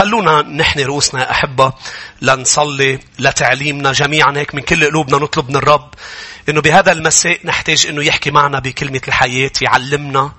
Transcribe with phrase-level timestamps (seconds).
[0.00, 1.72] خلونا نحن رؤوسنا أحبة
[2.22, 5.94] لنصلي لتعليمنا جميعا هيك من كل قلوبنا نطلب من الرب
[6.48, 10.32] إنه بهذا المساء نحتاج إنه يحكي معنا بكلمة الحياة يعلمنا.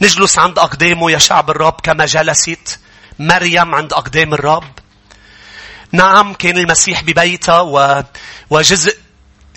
[0.00, 2.80] نجلس عند أقدامه يا شعب الرب كما جلست
[3.18, 4.72] مريم عند أقدام الرب.
[5.92, 8.04] نعم كان المسيح ببيتها و...
[8.50, 8.96] وجزء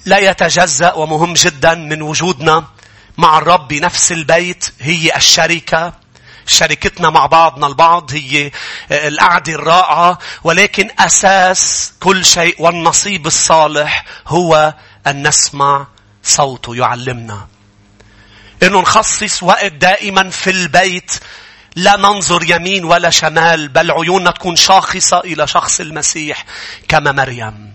[0.06, 2.66] لا يتجزأ ومهم جدا من وجودنا
[3.18, 6.01] مع الرب بنفس البيت هي الشركة.
[6.52, 8.52] شركتنا مع بعضنا البعض هي
[8.92, 14.74] القعدة الرائعة ولكن أساس كل شيء والنصيب الصالح هو
[15.08, 15.88] أن نسمع
[16.24, 17.48] صوته يعلمنا.
[18.64, 21.12] إنه نخصص وقت دائما في البيت
[21.76, 26.46] لا ننظر يمين ولا شمال بل عيوننا تكون شاخصة إلى شخص المسيح
[26.88, 27.71] كما مريم.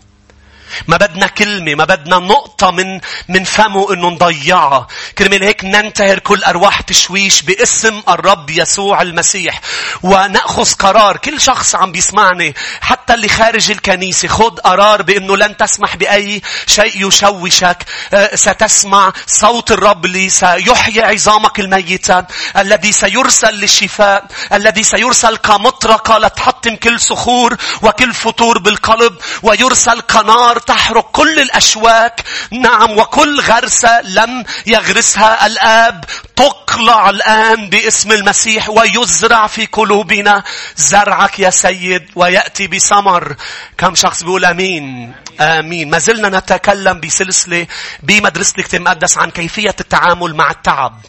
[0.86, 4.86] ما بدنا كلمة ما بدنا نقطة من من فمه إنه نضيعها.
[5.18, 9.60] كرمال هيك ننتهر كل أرواح تشويش باسم الرب يسوع المسيح.
[10.02, 15.96] ونأخذ قرار كل شخص عم بيسمعني حتى اللي خارج الكنيسة خذ قرار بإنه لن تسمح
[15.96, 17.78] بأي شيء يشوشك.
[18.14, 22.24] آه، ستسمع صوت الرب اللي سيحيي عظامك الميتة
[22.56, 31.10] الذي سيرسل للشفاء الذي سيرسل كمطرقة لتحطم كل صخور وكل فتور بالقلب ويرسل كنار تحرق
[31.10, 32.24] كل الأشواك.
[32.50, 36.04] نعم وكل غرسة لم يغرسها الآب.
[36.36, 40.42] تقلع الآن باسم المسيح ويزرع في قلوبنا
[40.76, 43.36] زرعك يا سيد ويأتي بثمر.
[43.78, 45.90] كم شخص بيقول أمين؟ آمين.
[45.90, 47.66] ما زلنا نتكلم بسلسلة
[48.02, 51.00] بمدرسة الكتاب المقدس عن كيفية التعامل مع التعب.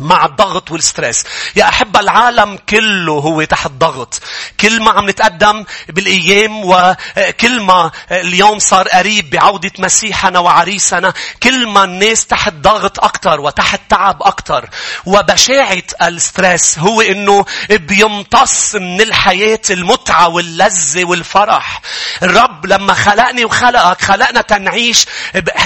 [0.00, 1.24] مع الضغط والستريس.
[1.56, 4.20] يا أحبة العالم كله هو تحت ضغط.
[4.60, 11.84] كل ما عم نتقدم بالأيام وكل ما اليوم صار قريب بعودة مسيحنا وعريسنا كل ما
[11.84, 14.68] الناس تحت ضغط أكثر وتحت تعب أكثر.
[15.06, 21.80] وبشاعة الستريس هو إنه بيمتص من الحياة المتعة واللذة والفرح.
[22.22, 25.06] الرب لما خلقني وخلقك خلقنا تنعيش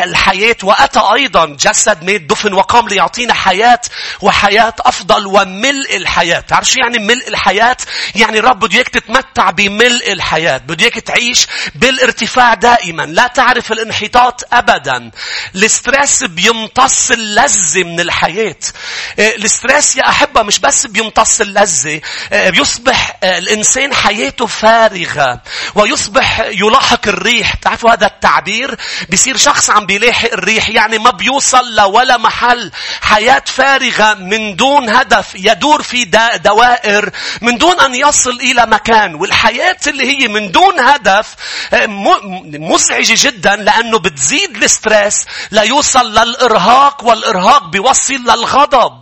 [0.03, 3.81] الحياة وأتى أيضا جسد مات دفن وقام ليعطينا حياة
[4.23, 6.41] وحياة أفضل وملء الحياة.
[6.41, 7.77] تعرف شو يعني ملء الحياة؟
[8.15, 10.59] يعني الرب بده إياك تتمتع بملء الحياة.
[10.59, 13.03] بده إياك تعيش بالارتفاع دائما.
[13.03, 15.11] لا تعرف الانحطاط أبدا.
[15.55, 18.57] ال stress بيمتص اللذة من الحياة.
[19.19, 22.01] آه، ال stress يا أحبة مش بس بيمتص اللذة.
[22.33, 25.41] آه، بيصبح آه، الإنسان حياته فارغة.
[25.75, 27.55] ويصبح يلاحق الريح.
[27.55, 28.79] تعرفوا هذا التعبير؟
[29.09, 30.69] بيصير شخص عم بيلاحق الريح.
[30.69, 32.71] يعني ما بيوصل لولا محل.
[33.03, 36.05] حياة فارغة من دون هدف يدور في
[36.45, 41.35] دوائر من دون أن يصل إلى مكان والحياة اللي هي من دون هدف
[41.73, 41.87] آه،
[42.47, 49.02] مزعجة جدا لأنه بتزيد ال stress ليوصل للإرهاق والإرهاق بيوصل للغضب.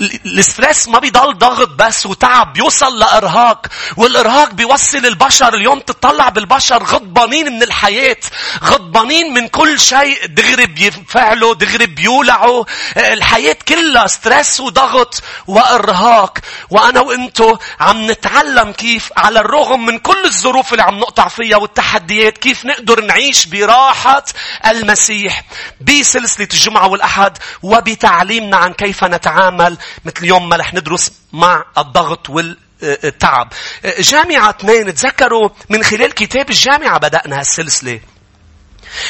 [0.00, 3.66] ال stress ما بيضل ضغط بس وتعب بيوصل لإرهاق
[3.96, 8.16] والإرهاق بيوصل البشر اليوم تطلع بالبشر غضبانين من الحياة
[8.64, 12.64] غضبانين من كل شيء دغري بيفعلوا دغري بيولعوا
[12.96, 16.38] الحياة كلها ستريس وضغط وإرهاق.
[16.70, 22.38] وأنا وإنتو عم نتعلم كيف على الرغم من كل الظروف اللي عم نقطع فيها والتحديات
[22.38, 24.24] كيف نقدر نعيش براحة
[24.66, 25.44] المسيح.
[25.80, 33.52] بسلسلة الجمعة والأحد وبتعليمنا عن كيف نتعامل مثل اليوم ما رح ندرس مع الضغط والتعب.
[33.98, 38.00] جامعة اثنين تذكروا من خلال كتاب الجامعة بدأنا هالسلسلة.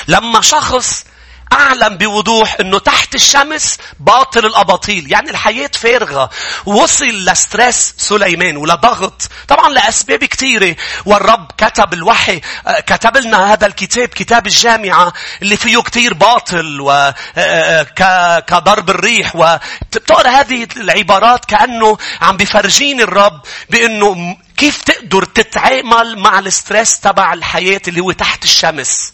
[0.08, 1.04] لما شخص
[1.54, 5.12] أعلم بوضوح أنه تحت الشمس باطل الأباطيل.
[5.12, 6.30] يعني الحياة فارغة.
[6.66, 9.22] وصل ل stress سليمان ولضغط.
[9.48, 10.76] طبعا لأسباب كثيرة.
[11.06, 12.40] والرب كتب الوحي.
[12.86, 15.12] كتب لنا هذا الكتاب كتاب الجامعة
[15.42, 19.36] اللي فيه كثير باطل وكقبض الريح.
[19.36, 27.32] وتقرأ هذه العبارات كأنه عم بفرجيني الرب بأنه كيف تقدر تتعامل مع ال stress تبع
[27.32, 29.12] الحياة اللي هو تحت الشمس.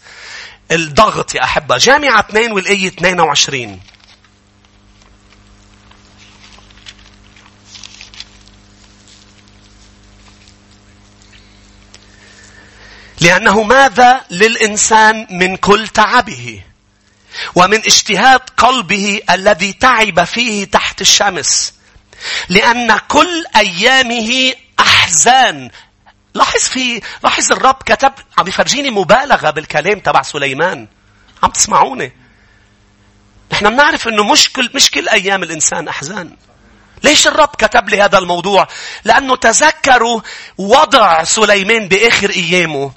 [0.71, 1.77] الضغط يا أحبة.
[1.77, 3.79] جامعة 2 والآية 22
[13.21, 16.61] لأنه ماذا للإنسان من كل تعبه
[17.55, 21.73] ومن اجتهاد قلبه الذي تعب فيه تحت الشمس؟
[22.49, 25.69] لأن كل أيامه أحزان.
[26.33, 30.87] لاحظ في لاحظ الرب كتب عم يفرجيني مبالغة بالكلام تبع سليمان
[31.43, 32.11] عم تسمعوني
[33.51, 36.35] نحن بنعرف إنه مشكل مش كل أيام الإنسان أحزان
[37.03, 38.67] ليش الرب كتب لي هذا الموضوع؟
[39.03, 40.21] لأنه تذكروا
[40.57, 42.91] وضع سليمان بآخر أيامه.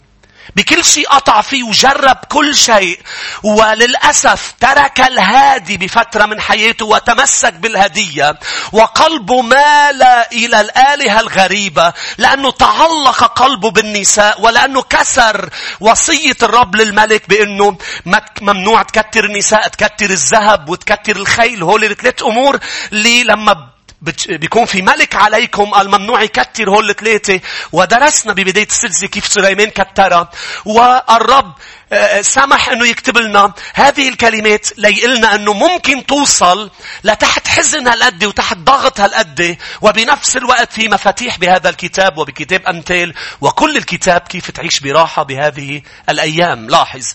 [0.56, 3.00] بكل شيء قطع فيه وجرب كل شيء.
[3.42, 8.38] وللأسف ترك الهادي بفترة من حياته وتمسك بالهدية.
[8.72, 10.02] وقلبه مال
[10.32, 11.92] إلى الآلهة الغريبة.
[12.18, 17.78] لأنه تعلق قلبه بالنساء ولأنه كسر وصية الرب للملك بأنه
[18.40, 21.62] ممنوع تكتر النساء تكتر الذهب وتكتر الخيل.
[21.62, 22.58] هول الثلاث أمور.
[22.92, 23.73] اللي لما
[24.28, 27.40] بيكون في ملك عليكم قال ممنوع يكتر هول الثلاثة
[27.72, 30.30] ودرسنا ببداية السلسلة كيف سليمان كترها.
[30.64, 31.54] والرب
[31.92, 36.70] آه، آه، سمح إنه يكتب لنا هذه الكلمات ليقلنا إنه ممكن توصل
[37.04, 39.56] لتحت حزن هالقد وتحت ضغط هالقد.
[39.80, 43.14] وبنفس الوقت في مفاتيح بهذا الكتاب وبكتاب أمثال.
[43.40, 46.70] وكل الكتاب كيف تعيش براحة بهذه الأيام.
[46.70, 47.14] لاحظ.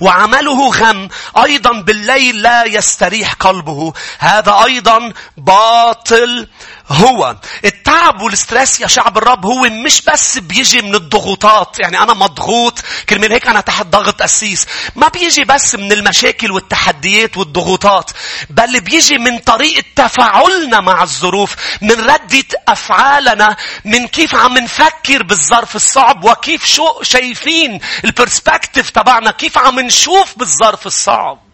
[0.00, 1.08] وعمله غم.
[1.44, 3.92] أيضا بالليل لا يستريح قلبه.
[4.18, 6.48] هذا أيضا باطل.
[6.88, 11.78] هو التعب والستريس يا شعب الرب هو مش بس بيجي من الضغوطات.
[11.78, 14.66] يعني أنا مضغوط كرمال هيك أنا تحت ضغط أسيس.
[14.96, 18.10] ما بيجي بس من المشاكل والتحديات والضغوطات
[18.50, 25.76] بل بيجي من طريقة تفاعلنا مع الظروف من ردة أفعالنا من كيف عم نفكر بالظرف
[25.76, 31.53] الصعب وكيف شو شايفين ال perspective تبعنا كيف عم نشوف بالظرف الصعب.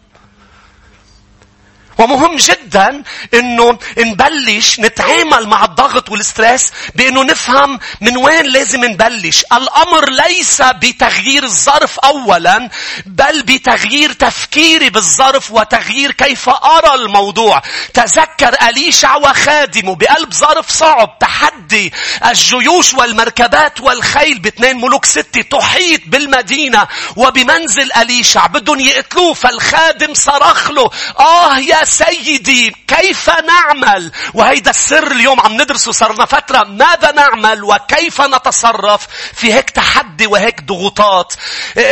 [1.97, 3.03] ومهم جدا
[3.33, 9.43] إنه نبلش نتعامل مع الضغط وال stress بإنه نفهم من وين لازم نبلش.
[9.53, 12.69] الأمر ليس بتغيير الظرف اولا
[13.05, 17.61] بل بتغيير تفكيري بالظرف وتغيير كيف أرى الموضوع.
[17.93, 21.93] تذكر أليشع وخادمه بقلب ظرف صعب تحدي
[22.25, 30.89] الجيوش والمركبات والخيل باثنين ملوك ستة تحيط بالمدينة وبمنزل أليشع بدهم يقتلوه فالخادم صرخ له
[31.19, 38.21] آه يا سيدي كيف نعمل؟ وهيدا السر اليوم عم ندرسه صرنا فترة ماذا نعمل وكيف
[38.21, 41.33] نتصرف في هيك تحدي وهيك ضغوطات.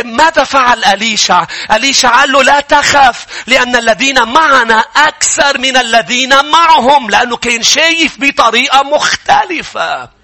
[0.04, 7.10] ماذا فعل أليشع أليشع قال له لا تخف لأن الذين معنا أكثر من الذين معهم
[7.10, 10.19] لأنه كان شايف بطريقة مختلفة.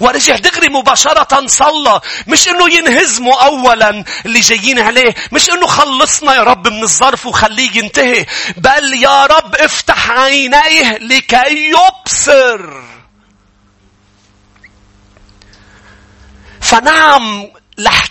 [0.00, 2.00] ورجع دغري مباشرة صلى.
[2.26, 5.14] مش إنه ينهزموا اولا اللي جايين عليه.
[5.32, 8.26] مش إنه خلصنا يا رب من الظرف وخليه ينتهي.
[8.56, 12.80] بل يا رب افتح عينيه لكي يبصر.
[16.60, 17.50] فنعم
[17.86, 18.06] رح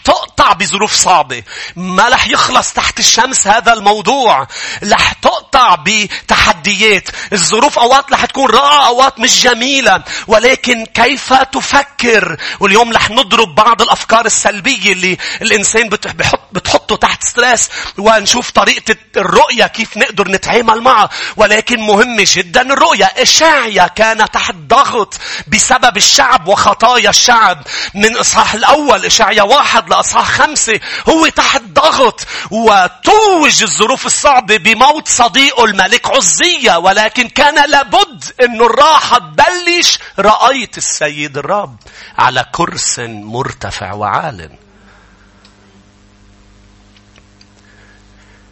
[0.53, 1.43] بظروف صعبة.
[1.75, 4.47] ما رح يخلص تحت الشمس هذا الموضوع.
[4.83, 7.09] رح تقطع بتحديات.
[7.33, 10.03] الظروف أوقات رح تكون رائعة أوقات مش جميلة.
[10.27, 17.69] ولكن كيف تفكر؟ واليوم رح نضرب بعض الأفكار السلبية اللي الإنسان بتحط بتحطه تحت ستريس
[17.97, 21.09] ونشوف طريقة الرؤية كيف نقدر نتعامل معها.
[21.37, 23.05] ولكن مهمة جدا الرؤية.
[23.05, 25.13] إشاعيا كان تحت ضغط
[25.47, 27.63] بسبب الشعب وخطايا الشعب.
[27.93, 30.79] من إصحاح الأول إشاعيا واحد لأصحاح خمسة
[31.09, 39.17] هو تحت ضغط وتوج الظروف الصعبة بموت صديقه الملك عزية ولكن كان لابد أنه الراحة
[39.17, 39.99] تبلش.
[40.19, 41.77] رأيت السيد الرب
[42.17, 44.49] على كرس مرتفع وعال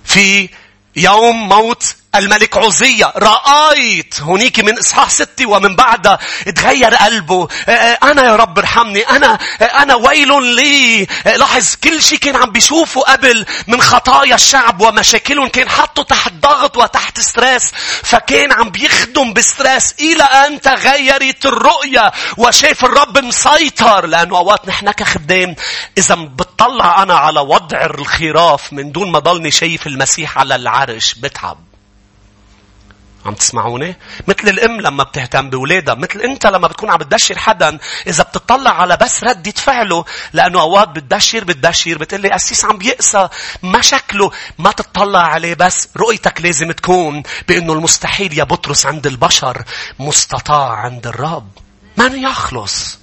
[0.06, 0.50] في
[0.96, 6.20] يوم موت الملك عزية رأيت هنيك من إصحاح ستة ومن بعدها
[6.56, 7.48] تغير قلبه.
[8.04, 11.08] أنا يا رب ارحمني أنا أنا ويل لي.
[11.26, 16.78] لاحظ كل شيء كان عم بيشوفه قبل من خطايا الشعب ومشاكلهم كان حطه تحت ضغط
[16.78, 17.72] وتحت stress
[18.04, 19.96] فكان عم بيخدم ب stress.
[20.00, 25.56] إلى أن تغيرت الرؤية وشاف الرب مسيطر لأنه أوقات نحن كخدام
[25.98, 31.73] إذا بتطلع أنا على وضع الخراف من دون ما ضلني شايف المسيح على العرش بتعب.
[33.26, 33.96] عم تسمعوني؟
[34.28, 35.96] مثل الأم لما بتهتم بولادها.
[35.96, 37.78] مثل أنت لما بتكون عم بتدشر حدا.
[38.08, 40.06] إذا بتطلع على بس ردة فعله.
[40.34, 41.98] لأنه أوقات بتدشر بتدشر.
[41.98, 43.30] بتقول لي أسيس عم بيقسى.
[43.64, 44.32] ما شكله.
[44.60, 45.88] ما تطلع عليه بس.
[45.98, 49.64] رؤيتك لازم تكون بأنه المستحيل يا بطرس عند البشر
[50.00, 51.50] مستطاع عند الرب.
[51.98, 53.03] من يخلص؟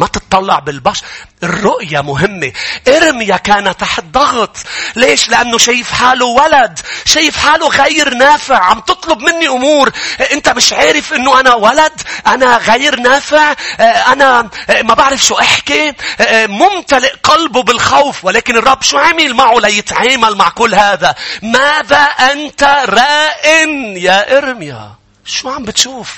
[0.00, 1.04] ما تطلع بالبشر.
[1.42, 2.52] الرؤية مهمة.
[2.88, 4.56] إرميا كان تحت ضغط.
[4.96, 6.78] ليش؟ لأنه شايف حاله ولد.
[7.04, 8.58] شايف حاله غير نافع.
[8.58, 9.92] عم تطلب مني أمور.
[10.32, 11.92] أنت مش عارف أنه أنا ولد.
[12.26, 13.54] أنا غير نافع.
[13.80, 14.50] أنا
[14.82, 15.92] ما بعرف شو أحكي.
[16.30, 18.24] ممتلئ قلبه بالخوف.
[18.24, 25.50] ولكن الرب شو عمل معه ليتعامل مع كل هذا؟ ماذا أنت رائن يا إرميا؟ شو
[25.50, 26.16] عم بتشوف؟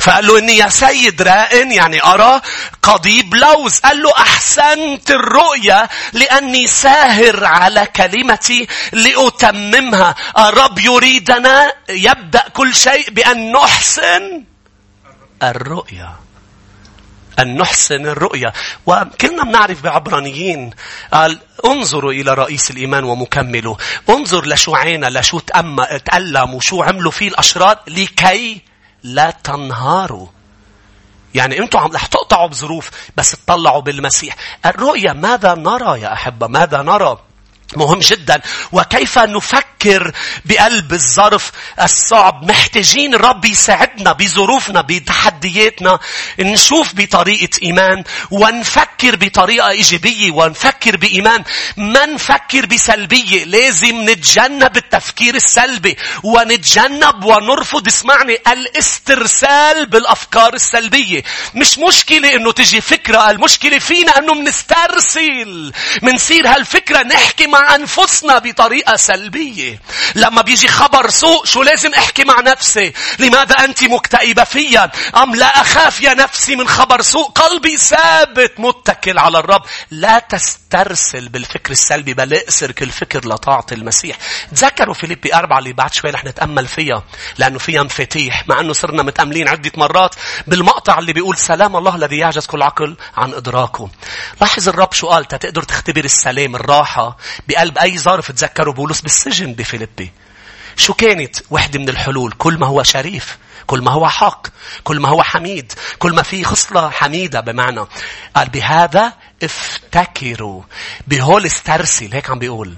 [0.00, 2.40] فقال له إني يا سيد رائن يعني أرى
[2.82, 3.78] قضيب لوز.
[3.78, 10.14] قال له أحسنت الرؤية لأني ساهر على كلمتي لأتممها.
[10.38, 14.44] الرب يريدنا يبدأ كل شيء بأن نحسن
[15.42, 16.24] الرؤية.
[17.38, 18.52] أن نحسن الرؤية
[18.86, 20.70] وكلنا بنعرف بعبرانيين
[21.12, 23.76] قال انظروا إلى رئيس الإيمان ومكمله
[24.10, 25.38] انظر لشو عينا لشو
[26.04, 28.60] تألم وشو عملوا فيه الأشرار لكي
[29.04, 30.26] لا تنهاروا.
[31.34, 34.36] يعني أنتم عم رح تقطعوا بظروف بس تطلعوا بالمسيح.
[34.66, 37.18] الرؤية ماذا نرى يا أحبة؟ ماذا نرى؟
[37.76, 38.40] مهم جدا.
[38.72, 40.12] وكيف نفكر
[40.44, 41.52] بقلب الظرف
[41.82, 45.98] الصعب؟ محتاجين الرب يساعدنا بظروفنا بتحدياتنا.
[46.38, 51.44] نشوف بطريقة إيمان ونفكر بطريقة إيجابية ونفكر بإيمان.
[51.76, 61.22] ما نفكر بسلبية لازم نتجنب التفكير السلبي ونتجنب ونرفض اسمعني الاسترسال بالأفكار السلبية.
[61.54, 65.72] مش مشكلة إنه تجي فكرة المشكلة فينا إنه منسترسل.
[66.02, 69.80] منصير هالفكرة نحكي مع أنفسنا بطريقة سلبية.
[70.14, 75.46] لما بيجي خبر سوء شو لازم أحكي مع نفسي؟ لماذا أنت مكتئبة فيا؟ أم لا
[75.46, 79.62] أخاف يا نفسي من خبر سوء؟ قلبي ثابت متكل على الرب.
[79.90, 84.16] لا تسترسل بالفكر السلبي بل اقسر كل فكر لطاعة المسيح.
[84.54, 87.04] تذكروا فيليبي أربعة اللي بعد شوي رح نتأمل فيها.
[87.38, 88.48] لأنه فيها مفاتيح.
[88.48, 90.14] مع أنه صرنا متأملين عدة مرات
[90.46, 93.90] بالمقطع اللي بيقول سلام الله الذي يعجز كل عقل عن إدراكه.
[94.40, 97.16] لاحظ الرب شو قال تقدر تختبر السلام الراحة
[97.48, 100.12] بقلب أي ظرف تذكروا بولس بالسجن بفيلبي.
[100.76, 103.38] شو كانت وحدة من الحلول؟ كل ما هو شريف.
[103.66, 104.46] كل ما هو حق.
[104.84, 105.72] كل ما هو حميد.
[105.98, 107.86] كل ما فيه خصلة حميدة بمعنى.
[108.34, 110.62] قال بهذا افتكروا.
[111.06, 112.12] بهول استرسل.
[112.12, 112.74] هيك عم بيقول.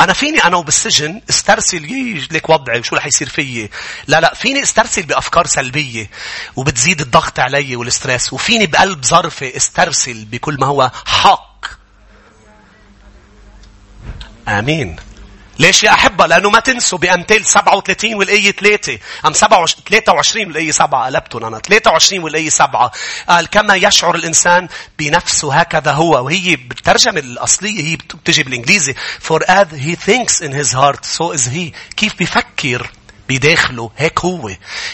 [0.00, 1.82] أنا فيني أنا وبالسجن استرسل
[2.30, 3.70] ليك وضعي وشو رح يصير فيي.
[4.06, 6.10] لا لا فيني استرسل بأفكار سلبية
[6.56, 11.49] وبتزيد الضغط علي وال stress وفيني بقلب ظرفي استرسل بكل ما هو حق
[14.48, 14.96] آمين.
[15.58, 18.98] ليش يا أحبة؟ لأنه ما تنسوا بأمثال 37 والآية 3.
[19.26, 21.58] أم 23 والآية 7 قلبتهم أنا.
[21.58, 22.90] 23 والآية 7.
[23.28, 24.68] قال كما يشعر الإنسان
[24.98, 26.24] بنفسه هكذا هو.
[26.24, 28.94] وهي بالترجمة الأصلية هي بتجي بالإنجليزي.
[29.28, 31.72] For as he thinks in his heart so is he.
[31.96, 32.90] كيف بيفكر
[33.28, 34.50] بداخله هيك هو.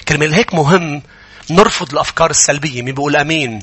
[0.09, 1.03] كلمة هيك مهم
[1.50, 2.83] نرفض الأفكار السلبية.
[2.83, 3.62] مين بيقول أمين؟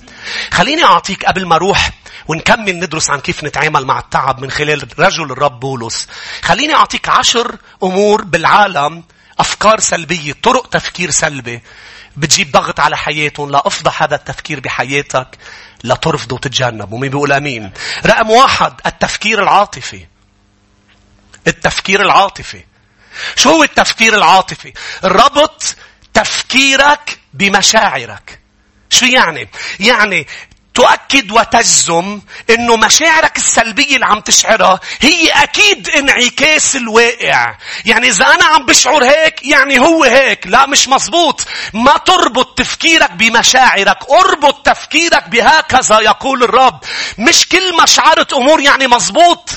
[0.52, 1.92] خليني أعطيك قبل ما أروح
[2.28, 6.08] ونكمل ندرس عن كيف نتعامل مع التعب من خلال رجل الرب بولس.
[6.42, 9.04] خليني أعطيك عشر أمور بالعالم
[9.40, 11.62] أفكار سلبية، طرق تفكير سلبي.
[12.18, 13.50] بتجيب ضغط على حياتهم.
[13.50, 15.28] لا أفضح هذا التفكير بحياتك
[15.84, 17.72] لا ترفضه وتتجنب ومين بيقول أمين؟
[18.06, 20.06] رقم واحد التفكير العاطفي.
[21.48, 22.64] التفكير العاطفي.
[23.36, 24.74] شو هو التفكير العاطفي؟
[25.04, 25.76] الربط
[26.14, 28.40] تفكيرك بمشاعرك
[28.90, 29.50] شو يعني؟
[29.80, 30.28] يعني
[30.74, 37.56] تؤكد وتجزم إنه مشاعرك السلبية اللي عم تشعرها هي أكيد انعكاس الواقع.
[37.86, 40.48] يعني إذا أنا عم بشعر هيك يعني هو هيك.
[40.48, 41.48] لا مش مزبوط.
[41.74, 43.98] ما تربط تفكيرك بمشاعرك.
[44.10, 46.80] أربط تفكيرك بهكذا يقول الرب.
[47.18, 49.50] مش كل ما شعرت أمور يعني مزبوط.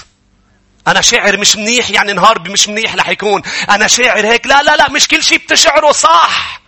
[0.87, 3.43] أنا شاعر مش منيح يعني نهار مش منيح رح يكون.
[3.71, 4.47] أنا شاعر هيك.
[4.47, 6.66] لا لا لا مش كل شيء بتشعره صح.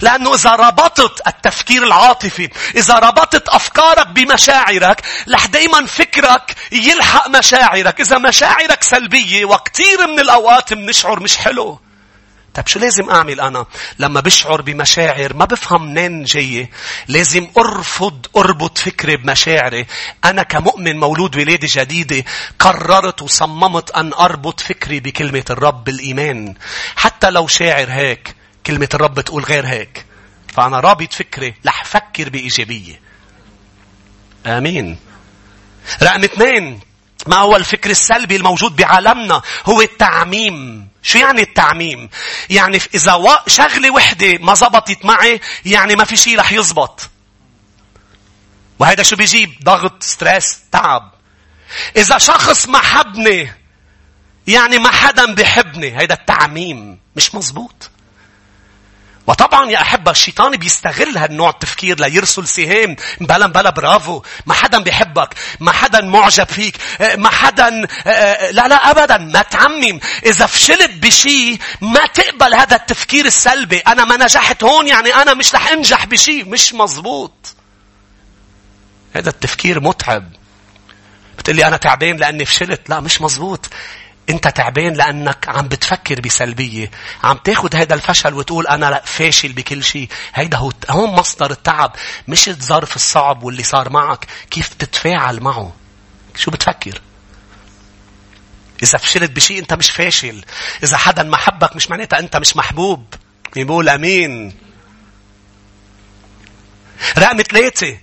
[0.00, 8.00] لأنه إذا ربطت التفكير العاطفي، إذا ربطت أفكارك بمشاعرك، رح دايما فكرك يلحق مشاعرك.
[8.00, 11.80] إذا مشاعرك سلبية وكثير من الأوقات بنشعر مش حلو.
[12.54, 13.66] طيب شو لازم أعمل أنا؟
[13.98, 16.70] لما بشعر بمشاعر ما بفهم منين جاية.
[17.08, 19.86] لازم أرفض أربط فكري بمشاعري.
[20.24, 22.24] أنا كمؤمن مولود ولادة جديدة
[22.58, 26.54] قررت وصممت أن أربط فكري بكلمة الرب بالإيمان.
[26.96, 28.36] حتى لو شاعر هيك.
[28.66, 30.06] كلمة الرب تقول غير هيك.
[30.54, 33.00] فأنا رابط فكري رح فكر بإيجابية.
[34.46, 34.98] آمين.
[36.02, 36.80] رقم اثنين
[37.26, 40.88] ما هو الفكر السلبي الموجود بعالمنا هو التعميم.
[41.02, 42.08] شو يعني التعميم؟
[42.50, 47.10] يعني إذا شغلة وحدة ما زبطت معي يعني ما في شيء رح يزبط.
[48.78, 51.12] وهذا شو بيجيب؟ ضغط، ستريس، تعب.
[51.96, 53.52] إذا شخص ما حبني
[54.46, 56.00] يعني ما حدا بحبني.
[56.00, 56.98] هيدا التعميم.
[57.16, 57.90] مش مزبوط.
[59.26, 62.96] وطبعا يا أحبة الشيطان بيستغل هالنوع التفكير ليرسل سهام.
[63.20, 64.22] بلا بلا برافو.
[64.46, 65.34] ما حدا بيحبك.
[65.60, 66.76] ما حدا معجب فيك.
[67.16, 67.70] ما حدا
[68.50, 69.18] لا لا أبدا.
[69.18, 70.00] ما تعمم.
[70.26, 73.78] إذا فشلت بشيء ما تقبل هذا التفكير السلبي.
[73.78, 77.54] أنا ما نجحت هون يعني أنا مش رح أنجح بشيء مش مزبوط
[79.14, 80.32] هذا التفكير متعب.
[81.38, 82.90] بتقلي أنا تعبان لأني فشلت.
[82.90, 83.66] لا مش مزبوط
[84.30, 86.90] انت تعبان لانك عم بتفكر بسلبية
[87.24, 91.96] عم تاخذ هذا الفشل وتقول أنا لا فاشل بكل شيء هيدا هو هون مصدر التعب
[92.28, 95.72] مش الظرف الصعب واللي صار معك كيف تتفاعل معه
[96.36, 97.00] شو بتفكر
[98.82, 100.44] إذا فشلت بشيء أنت مش فاشل.
[100.82, 103.14] إذا حدا ما حبك مش معناتها أنت مش محبوب.
[103.54, 104.54] بيقول أمين.
[107.18, 107.98] رقم ثلاثة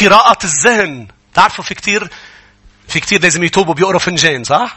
[0.00, 2.10] قراءة الذهن تعرفوا في كتير
[2.88, 4.76] في كتير لازم يتوبوا بيقروا فنجان صح؟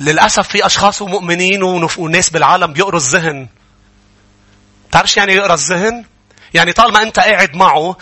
[0.00, 1.62] للأسف في أشخاص ومؤمنين
[1.98, 3.48] وناس بالعالم بيقروا الذهن.
[4.92, 6.04] تعرفش يعني يقرأ الذهن؟
[6.54, 7.96] يعني طالما أنت قاعد معه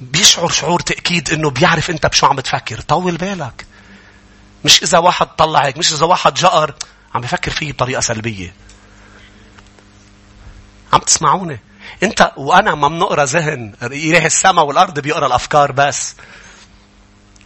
[0.00, 2.80] بيشعر شعور تأكيد أنه بيعرف أنت بشو عم بتفكر.
[2.80, 3.66] طول بالك.
[4.64, 5.78] مش إذا واحد طلع هيك.
[5.78, 6.74] مش إذا واحد جأر
[7.14, 8.54] عم بفكر فيه بطريقة سلبية.
[10.92, 11.60] عم تسمعوني؟
[12.02, 16.14] أنت وأنا ما بنقرأ ذهن إله السماء والأرض بيقرأ الأفكار بس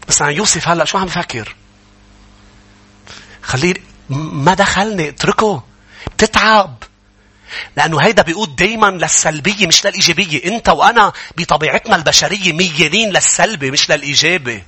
[0.09, 1.55] بس عن يوسف هلأ شو عم بفكر
[3.47, 3.75] خليه
[4.11, 5.63] ما دخلني اتركه
[6.07, 6.83] بتتعب
[7.77, 10.45] لأنه هيدا بيقود دايما للسلبية مش للإيجابية.
[10.45, 14.65] أنت وأنا بطبيعتنا البشرية ميالين للسلبي مش للإيجابي.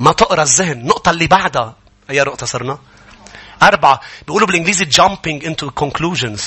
[0.00, 0.72] ما تقرأ الذهن.
[0.80, 1.76] النقطة اللي بعدها.
[2.10, 2.78] أي نقطة صرنا؟
[3.62, 4.00] أربعة.
[4.26, 6.40] بيقولوا بالإنجليزي jumping into conclusions.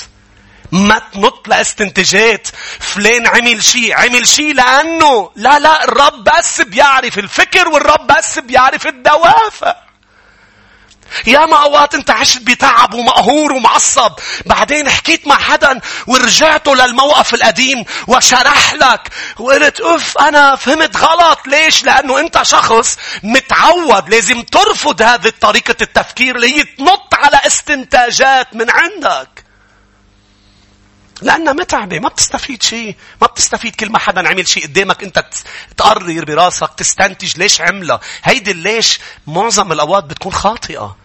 [0.72, 2.48] ما تنط لاستنتاجات
[2.80, 8.86] فلان عمل شيء عمل شيء لأنه لا لا الرب بس بيعرف الفكر والرب بس بيعرف
[8.86, 9.87] الدوافع
[11.26, 14.12] يا ما أوقات انت عشت بتعب ومقهور ومعصب.
[14.46, 19.00] بعدين حكيت مع حدا ورجعته للموقف القديم وشرح لك.
[19.38, 21.38] وقلت اف أنا فهمت غلط.
[21.46, 28.54] ليش؟ لأنه أنت شخص متعود لازم ترفض هذه طريقة التفكير اللي هي تنط على استنتاجات
[28.54, 29.47] من عندك.
[31.22, 35.24] لأنها متعبة ما بتستفيد شيء ما بتستفيد كل ما حدا عمل شيء قدامك أنت
[35.76, 40.96] تقرر براسك تستنتج ليش عملها هيدي ليش معظم الأوقات بتكون خاطئة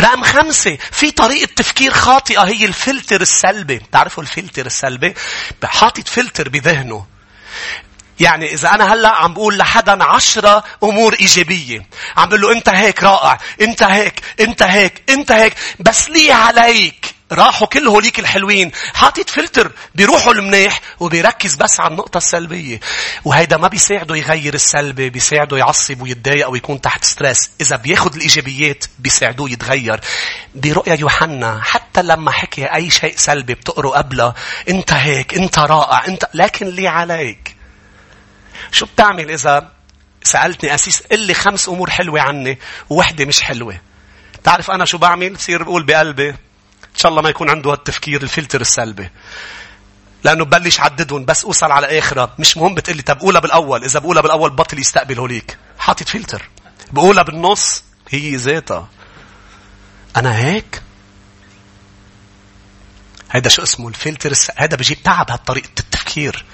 [0.00, 5.14] رقم خمسة في طريقة تفكير خاطئة هي الفلتر السلبي تعرفوا الفلتر السلبي
[5.64, 7.06] حاطط فلتر بذهنه
[8.20, 11.86] يعني إذا أنا هلأ عم بقول لحدا عشرة أمور إيجابية.
[12.16, 13.38] عم بقول له أنت هيك رائع.
[13.60, 14.20] أنت هيك.
[14.40, 15.02] أنت هيك.
[15.08, 15.54] أنت هيك.
[15.80, 17.15] بس ليه عليك.
[17.32, 18.72] راحوا كل هوليك الحلوين.
[18.94, 22.80] حاطط فلتر بيروحوا المنيح وبيركز بس على النقطة السلبية.
[23.24, 27.50] وهيدا ما بيساعده يغير السلبي بيساعده يعصب ويتضايق أو يكون تحت stress.
[27.60, 30.00] إذا بياخد الإيجابيات بيساعدوه يتغير.
[30.54, 34.34] برؤيا يوحنا حتى لما حكي أي شيء سلبي بتقروا قبله
[34.68, 37.56] أنت هيك أنت رائع أنت لكن ليه عليك.
[38.72, 39.68] شو بتعمل إذا
[40.22, 42.58] سألتني أسيس؟ قل لي خمس أمور حلوة عني
[42.90, 43.80] ووحدة مش حلوة.
[44.44, 46.34] تعرف أنا شو بعمل؟ بصير بقول بقلبي.
[46.96, 49.10] إن شاء الله ما يكون عنده هالتفكير الفلتر السلبي.
[50.24, 52.34] لأنه ببلش عددهم بس أوصل على آخرة.
[52.38, 53.84] مش مهم بتقلي طب قولها بالأول.
[53.84, 55.58] إذا بقولها بالأول بطل يستقبل هوليك.
[55.78, 56.48] حاطط فلتر.
[56.92, 58.88] بقولها بالنص هي ذاتها.
[60.16, 60.82] أنا هيك؟
[63.30, 64.50] هيدا شو اسمه الفلتر الس...
[64.56, 66.44] هيدا بجيب تعب هالطريقة التفكير.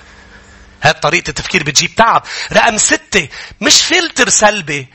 [0.82, 2.22] هاد طريقة التفكير بتجيب تعب.
[2.52, 3.28] رقم ستة
[3.60, 4.88] مش فلتر سلبي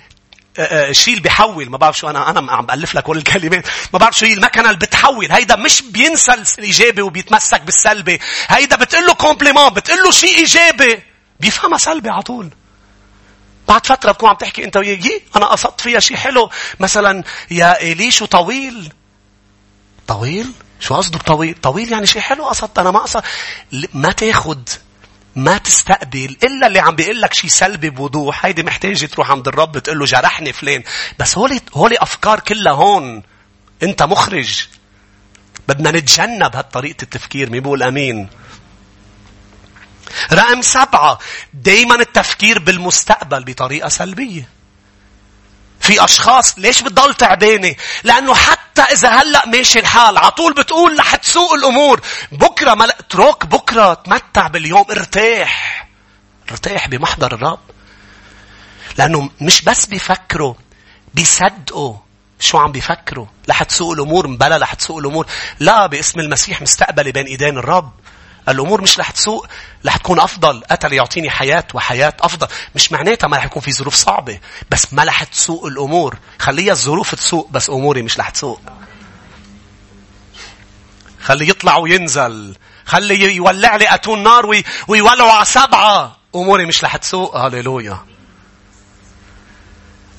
[0.59, 1.69] الشيء اللي بيحول.
[1.69, 3.67] ما بعرف شو أنا أنا عم بألف لك كل الكلمات.
[3.93, 5.31] ما بعرف شو هي المكنة اللي بتحول.
[5.31, 11.03] هيدا مش بينسى الايجابي وبيتمسك بالسلبي هيدا بتقول له compliment بتقول له شيء ايجابي
[11.39, 12.49] بيفهمها سلبي على طول.
[13.67, 16.49] بعد فترة بتكون عم تحكي أنت وياه يي أنا قصدت فيها شيء حلو.
[16.79, 18.93] مثلا يا ايلي شو طويل؟
[20.07, 22.79] طويل شو قصده بطويل؟ طويل يعني شيء حلو قصدت.
[22.79, 23.23] أنا ما قصد
[23.93, 24.69] ما تاخد
[25.37, 28.45] ما تستقبل إلا اللي عم بيقول لك شيء سلبي بوضوح.
[28.45, 30.83] هيدي محتاجة تروح عند الرب تقول له جرحني فلان.
[31.19, 33.23] بس هولي, هولي أفكار كلها هون.
[33.83, 34.67] أنت مخرج.
[35.67, 37.49] بدنا نتجنب هالطريقة التفكير.
[37.49, 38.29] مين بيقول أمين؟
[40.33, 41.19] رقم سبعة.
[41.53, 44.56] دايما التفكير بالمستقبل بطريقة سلبية.
[45.87, 51.15] في أشخاص ليش بتضل تعبانة؟ لأنه حتى إذا هلأ ماشي الحال على طول بتقول رح
[51.15, 52.01] تسوق الأمور.
[52.31, 55.87] بكرة ما اترك بكرة تمتع باليوم ارتاح.
[56.51, 57.59] ارتاح بمحضر الرب.
[58.97, 60.53] لأنه مش بس بيفكروا
[61.13, 61.95] بيصدقوا
[62.39, 65.25] شو عم بيفكروا رح تسوق الأمور مبلا رح تسوق الأمور
[65.59, 67.91] لا باسم المسيح مستقبلي بين إيدين الرب
[68.49, 69.47] الأمور مش رح تسوق
[69.85, 70.63] رح تكون أفضل.
[70.71, 72.47] أتى ليعطيني حياة وحياة أفضل.
[72.75, 74.39] مش معناتها ما رح يكون في ظروف صعبة
[74.71, 76.17] بس ما رح تسوق الأمور.
[76.39, 78.61] خليها الظروف تسوق بس أموري مش رح تسوق
[81.23, 82.55] خلي يطلع وينزل.
[82.85, 84.63] خلي يولع لي أتون نار وي...
[84.87, 86.17] ويولعوا على سبعة.
[86.35, 88.05] أموري مش رح تسوق هاليلويا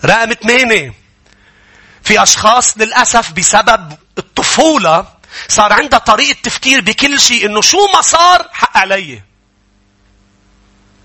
[0.04, 0.94] رقم ثمانية
[2.02, 5.06] في أشخاص للأسف بسبب الطفولة
[5.48, 9.22] صار عندها طريقة تفكير بكل شيء إنه شو ما صار حق علي.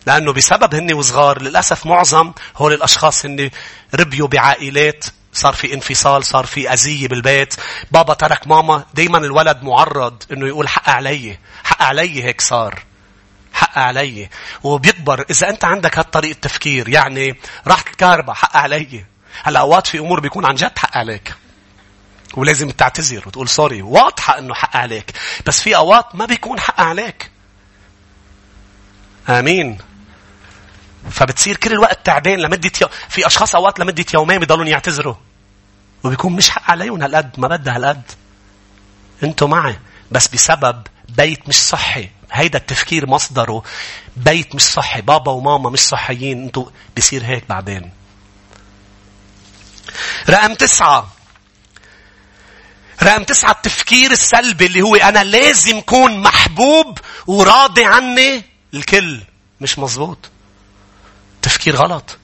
[0.06, 3.50] لأنه بسبب هن وصغار للأسف معظم هول الأشخاص هن
[3.96, 7.56] ربيوا بعائلات صار في انفصال صار في أذية بالبيت.
[7.92, 12.84] بابا ترك ماما دايما الولد معرض إنه يقول حق علي حق علي هيك صار
[13.54, 14.30] حق علي.
[14.64, 19.06] وبيكبر إذا أنت عندك هالطريقة تفكير يعني راحت الكهرباء حق علي.
[19.44, 21.34] هلأ أوقات في أمور بيكون عن جد حق عليك.
[22.34, 25.12] ولازم تعتذر وتقول سوري واضحة إنه حق عليك.
[25.46, 27.32] بس في أوقات ما بيكون حق عليك.
[29.30, 29.78] آمين.
[31.12, 32.88] فبتصير كل الوقت تعبان لمدة يو...
[33.10, 35.16] في أشخاص أوقات لمدة يومين بيضلون يعتذروا.
[36.04, 37.40] وبيكون مش حق عليهم هالقد.
[37.40, 38.12] ما بدها هالقد.
[39.24, 39.80] أنتوا معي.
[40.12, 42.10] بس بسبب بيت مش صحي.
[42.32, 43.64] هيدا التفكير مصدره.
[44.18, 45.02] بيت مش صحي.
[45.02, 46.44] بابا وماما مش صحيين.
[46.44, 46.66] أنتوا
[46.98, 47.92] بصير هيك بعدين.
[50.30, 51.13] رقم تسعة.
[53.04, 59.20] رقم تسعة التفكير السلبي اللي هو أنا لازم كون محبوب وراضي عني الكل
[59.62, 60.18] مش مزبوط
[61.42, 62.18] تفكير غلط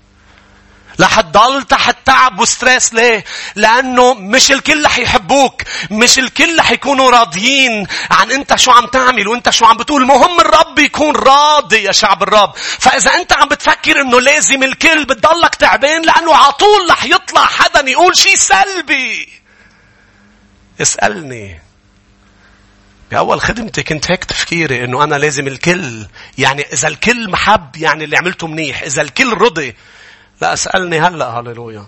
[1.02, 5.62] رح تضل تحت تعب وستريس ليه؟ لأنه مش الكل رح يحبوك.
[5.92, 10.06] مش الكل رح يكونوا راضيين عن أنت شو عم تعمل وأنت شو عم بتقول.
[10.06, 12.56] مهم الرب يكون راضي يا شعب الرب.
[12.80, 17.90] فإذا أنت عم بتفكر أنه لازم الكل بتضلك تعبان لأنه على طول رح يطلع حدا
[17.90, 19.39] يقول شيء سلبي.
[20.82, 21.62] اسألني.
[23.12, 26.08] بأول خدمتي كنت هيك تفكيري إنه أنا لازم الكل.
[26.38, 28.82] يعني إذا الكل محب يعني اللي عملته منيح.
[28.82, 29.76] إذا الكل رضي
[30.42, 31.86] لا اسألني هلأ هللويا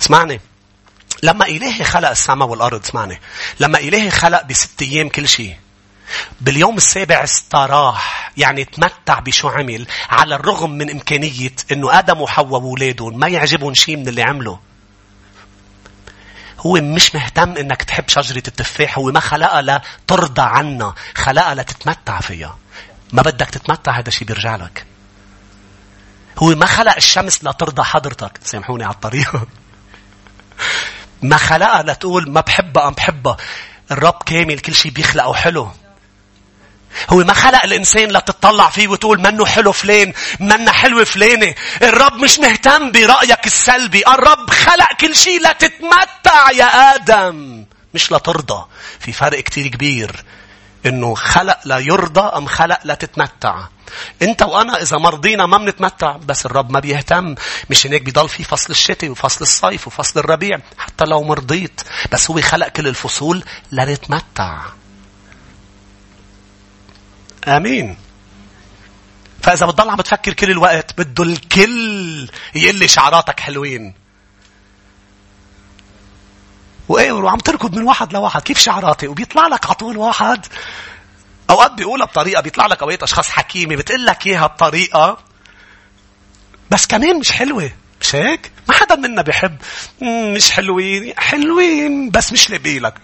[0.00, 0.40] اسمعني
[1.22, 3.20] لما إلهي خلق السماء والأرض اسمعني
[3.60, 5.56] لما إلهي خلق بست أيام كل شيء
[6.40, 13.18] باليوم السابع استراح يعني تمتع بشو عمل على الرغم من إمكانية أنه آدم وحواء وولادهم
[13.18, 14.58] ما يعجبهم شيء من اللي عمله
[16.60, 22.58] هو مش مهتم إنك تحب شجرة التفاح هو ما خلقها لترضى عنا خلقها لتتمتع فيها.
[23.12, 24.86] ما بدك تتمتع هذا الشيء بيرجع لك.
[26.38, 28.40] هو ما خلق الشمس لترضى حضرتك.
[28.44, 29.46] سامحوني على الطريقة.
[31.22, 33.36] ما خلقها لتقول ما بحبها أم بحبها.
[33.90, 35.70] الرب كامل كل شيء بيخلقه حلو.
[37.10, 42.38] هو ما خلق الإنسان لتطلع فيه وتقول منه حلو فلان منا حلوة فلانة الرب مش
[42.38, 47.64] مهتم برأيك السلبي الرب خلق كل شيء لتتمتع يا آدم.
[47.94, 48.66] مش لترضى
[49.00, 50.24] في فرق كتير كبير.
[50.86, 53.66] إنه خلق لا يرضى أم خلق لا تتمتع.
[54.22, 57.34] أنت وأنا إذا مرضينا ما بنتمتع بس الرب ما بيهتم.
[57.70, 60.58] مش هيك بيضل في فصل الشتاء وفصل الصيف وفصل الربيع.
[60.78, 61.80] حتى لو مرضيت
[62.12, 64.58] بس هو خلق كل الفصول لنتمتع
[67.48, 67.96] آمين.
[69.42, 73.94] فإذا بتضل عم بتفكر كل الوقت بده الكل يقول لي شعراتك حلوين.
[76.88, 80.46] وإيه وعم تركض من واحد لواحد كيف شعراتي؟ وبيطلع لك على طول واحد.
[81.50, 85.18] أوقات بيقولها بطريقة بيطلع لك اوقات أشخاص حكيمة بتقول لك إياها بطريقة.
[86.70, 87.70] بس كمان مش حلوة.
[88.00, 89.56] مش هيك؟ ما حدا منا بيحب
[90.02, 91.14] مش حلوين.
[91.18, 92.94] حلوين بس مش لابيلك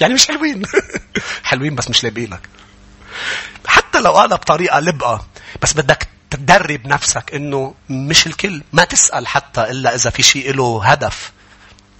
[0.00, 0.62] يعني مش حلوين.
[1.44, 2.48] حلوين بس مش لابيلك
[3.66, 5.26] حتى لو قالها بطريقة لبقة
[5.62, 8.62] بس بدك تدرب نفسك إنه مش الكل.
[8.72, 11.32] ما تسأل حتى إلا إذا في شيء له هدف.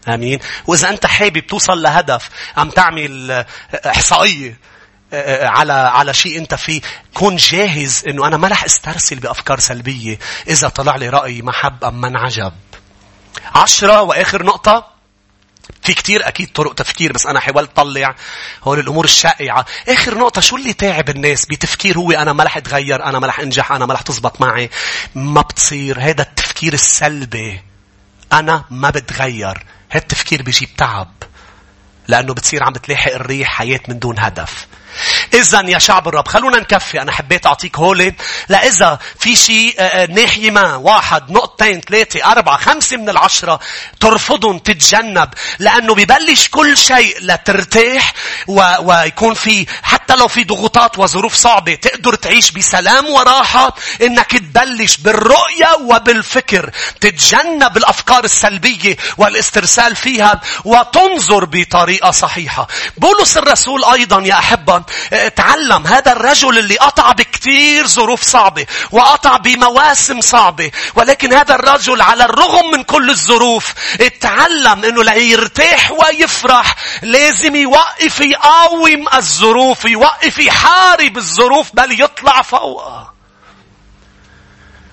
[0.09, 3.45] آمين؟ وإذا أنت حابب توصل لهدف عم تعمل
[3.87, 4.59] إحصائية
[5.13, 6.81] آه، آه، على على شيء أنت فيه
[7.15, 10.19] كن جاهز إنه أنا ما رح أسترسل بأفكار سلبية.
[10.49, 12.53] إذا طلع لي رأي محب أم من عجب
[13.55, 14.94] عشرة وآخر نقطة.
[15.85, 18.15] في كتير أكيد طرق تفكير بس أنا حاولت طلع
[18.65, 19.67] هول الأمور الشائعة.
[19.89, 23.41] آخر نقطة شو اللي تعب الناس بتفكير هو أنا ما رح أتغير، أنا ما رح
[23.41, 24.71] أنجح، أنا ما رح تزبط معي.
[25.15, 26.01] ما بتصير.
[26.01, 27.63] هذا التفكير السلبي.
[28.33, 29.65] أنا ما بتغير.
[29.91, 31.13] هذا التفكير بيجيب تعب.
[32.09, 34.67] لأنه بتصير عم بتلاحق الريح حياة من دون هدف.
[35.35, 37.03] إذا يا شعب الرب خلونا نكفي.
[37.03, 38.15] أنا حبيت أعطيك هولي.
[38.49, 43.61] لإذا في شيء آه، آه، ناحية ما واحد نقطتين ثلاثة أربعة خمسة من العشرة
[44.01, 48.13] ترفضهم تتجنب لأنه ببلش كل شيء لترتاح
[48.47, 48.63] و...
[48.81, 55.69] ويكون في حتى لو في ضغوطات وظروف صعبة تقدر تعيش بسلام وراحة إنك تبلش بالرؤية
[55.81, 62.69] وبالفكر تتجنب الأفكار السلبية والاسترسال فيها وتنظر بطريقة صحيحة.
[62.97, 64.83] بولس الرسول أيضا يا أحبة
[65.37, 72.25] تعلم هذا الرجل اللي قطع بكثير ظروف صعبة وقطع بمواسم صعبة ولكن هذا الرجل على
[72.25, 73.75] الرغم من كل الظروف
[74.21, 83.14] تعلم إنه ليرتاح ويفرح لازم يوقف يقاوم الظروف يوقف يحارب الظروف بل يطلع فوقها.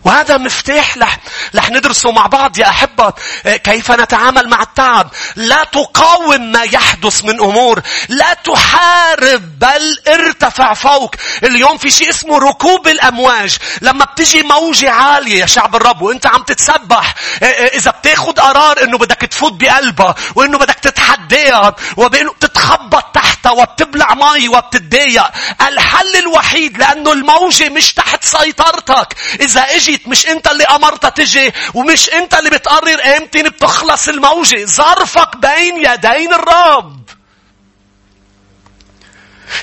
[0.05, 1.17] وهذا مفتاح لح,
[1.53, 3.13] لح ندرسه مع بعض يا أحبة.
[3.45, 7.81] آه، كيف نتعامل مع التعب؟ لا تقاوم ما يحدث من أمور.
[8.09, 11.15] لا تحارب بل ارتفع فوق.
[11.43, 13.57] اليوم في شيء اسمه ركوب الأمواج.
[13.81, 18.83] لما بتجي موجة عالية يا شعب الرب وانت عم تتسبح آه، آه، إذا بتاخد قرار
[18.83, 25.31] إنه بدك تفوت بقلبها وإنه بدك تتحداها وبانه تتخبط تحتها وبتبلع مي وبتتضايق.
[25.67, 29.15] الحل الوحيد لأنه الموجة مش تحت سيطرتك.
[29.41, 34.65] إذا إجي جيت مش انت اللي امرتها تجي ومش انت اللي بتقرر إمتى بتخلص الموجة.
[34.65, 37.09] ظرفك بين يدين الرب.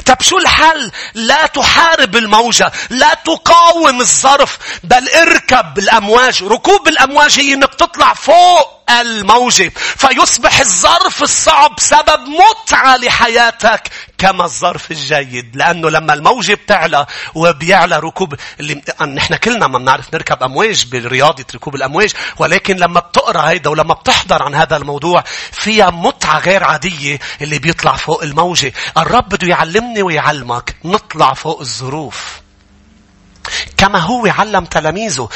[0.07, 2.73] طب شو الحل؟ لا تحارب الموجة.
[2.91, 4.59] لا تقاوم الظرف.
[4.85, 6.45] بل اركب الأمواج.
[6.45, 9.73] ركوب الأمواج هي إنك تطلع فوق الموجة.
[9.97, 15.57] فيصبح الظرف الصعب سبب متعة لحياتك كما الظرف الجيد.
[15.57, 21.75] لأنه لما الموجة بتعلى وبيعلى ركوب اللي نحن كلنا ما بنعرف نركب أمواج برياضة ركوب
[21.75, 22.13] الأمواج.
[22.39, 27.97] ولكن لما بتقرأ هيدا ولما بتحضر عن هذا الموضوع فيها متعة غير عادية اللي بيطلع
[27.97, 28.73] فوق الموجة.
[28.99, 32.41] الرب بده يعلمني ويعلمك نطلع فوق الظروف.
[33.77, 35.29] كما هو علم تلاميذه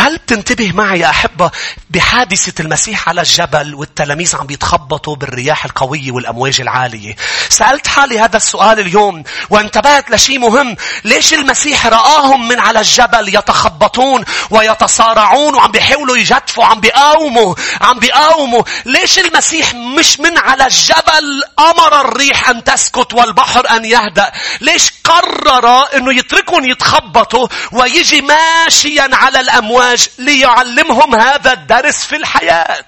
[0.00, 1.50] هل بتنتبه معي يا أحبة
[1.90, 7.16] بحادثة المسيح على الجبل والتلاميذ عم بيتخبطوا بالرياح القوية والأمواج العالية؟
[7.48, 10.76] سألت حالي هذا السؤال اليوم وانتبهت لشيء مهم.
[11.04, 18.62] ليش المسيح رآهم من على الجبل يتخبطون ويتصارعون وعم بيحاولوا يجتفوا عم بيقاوموا عم بيقاوموا
[18.84, 25.96] ليش المسيح مش من على الجبل أمر الريح أن تسكت والبحر أن يهدأ ليش قرر
[25.96, 32.84] أنه يتركهم يتخبطوا ويجي ماشيا على الأمواج الأزواج ليعلمهم هذا الدرس في الحياة.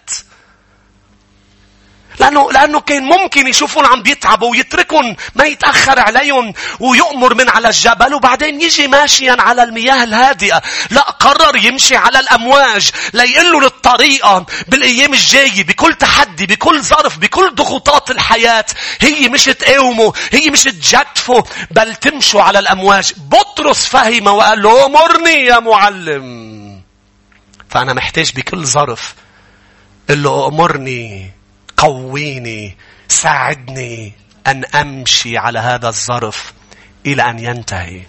[2.20, 8.14] لأنه, لأنه كان ممكن يشوفون عم بيتعبوا ويتركون ما يتأخر عليهم ويؤمر من على الجبل
[8.14, 10.62] وبعدين يجي ماشيا على المياه الهادئة.
[10.90, 18.10] لا قرر يمشي على الأمواج ليقلوا للطريقة بالأيام الجاية بكل تحدي بكل ظرف بكل ضغوطات
[18.10, 18.66] الحياة
[19.00, 23.12] هي مش تقاوموا هي مش تجتفوا بل تمشوا على الأمواج.
[23.16, 26.69] بطرس فهم وقال له أمرني يا معلم.
[27.70, 29.14] فأنا محتاج بكل ظرف
[30.11, 31.30] قل له أمرني
[31.76, 32.76] قويني
[33.09, 34.12] ساعدني
[34.46, 36.52] أن أمشي على هذا الظرف
[37.06, 38.02] إلى أن ينتهي.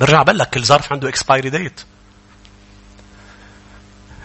[0.00, 1.82] برجع بقول لك كل ظرف عنده expiry date.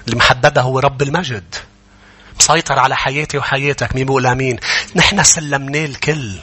[0.05, 1.55] اللي محددها هو رب المجد.
[2.39, 4.59] مسيطر على حياتي وحياتك مين بيقول امين
[4.95, 6.39] نحن سلمناه الكل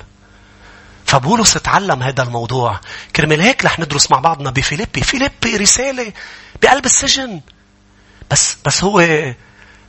[1.10, 2.80] فبولس تعلم هذا الموضوع.
[3.16, 5.00] كرمال هيك رح ندرس مع بعضنا بفيليبي.
[5.00, 6.12] فيليبي رسالة
[6.62, 7.40] بقلب السجن.
[8.30, 9.00] بس بس هو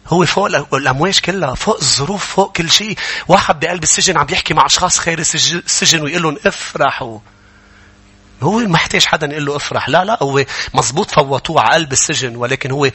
[0.08, 2.98] هو فوق الأمواج كلها فوق الظروف فوق كل شيء.
[3.28, 5.20] واحد بقلب السجن عم يحكي مع أشخاص خارج
[5.66, 7.20] السجن ويقول لهم افرحوا
[8.42, 9.90] هو ما احتاج حدا يقول له افرح.
[9.90, 12.92] لا لا هو مزبوط فوتوه على قلب السجن ولكن هو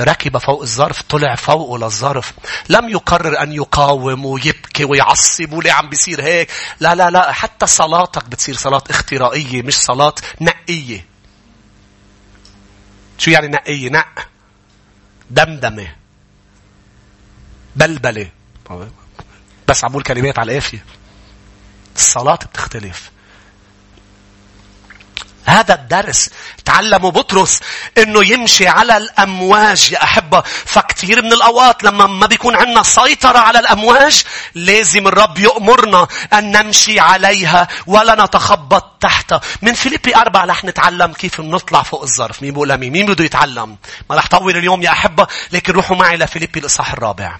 [0.00, 2.32] ركب فوق الظرف طلع فوقه للظرف.
[2.68, 6.50] لم يقرر أن يقاوم ويبكي ويعصب وليه عم بيصير هيك.
[6.80, 11.06] لا لا لا حتى صلاتك بتصير صلاة اخترائية مش صلاة نقية.
[13.18, 14.28] شو يعني نقية؟ نق
[15.30, 15.94] دمدمة
[17.76, 18.30] بلبلة.
[19.68, 20.84] بس عم كلمات على القافية
[21.96, 23.10] الصلاة بتختلف.
[25.50, 26.30] هذا الدرس
[26.64, 27.60] تعلموا بطرس
[27.98, 30.40] إنه يمشي على الأمواج يا أحبة.
[30.46, 34.22] فكثير من الأوقات لما ما بيكون عندنا سيطرة على الأمواج
[34.54, 39.40] لازم الرب يأمرنا أن نمشي عليها ولا نتخبط تحتها.
[39.62, 42.42] من فيليبي أربعة رح نتعلم كيف نطلع فوق الظرف.
[42.42, 43.76] مين بيقول مين مين بده يتعلم؟
[44.10, 47.36] ما رح طول اليوم يا أحبة لكن روحوا معي لفيليبي الإصحاح الرابع.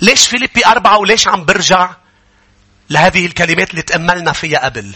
[0.00, 1.90] ليش فيليبي أربعة وليش عم برجع
[2.90, 4.94] لهذه الكلمات اللي تأملنا فيها قبل؟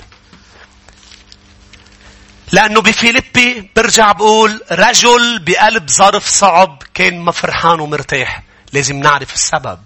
[2.52, 8.42] لأنه بفيليبي برجع بقول رجل بقلب ظرف صعب كان ما فرحان ومرتاح.
[8.72, 9.78] لازم نعرف السبب.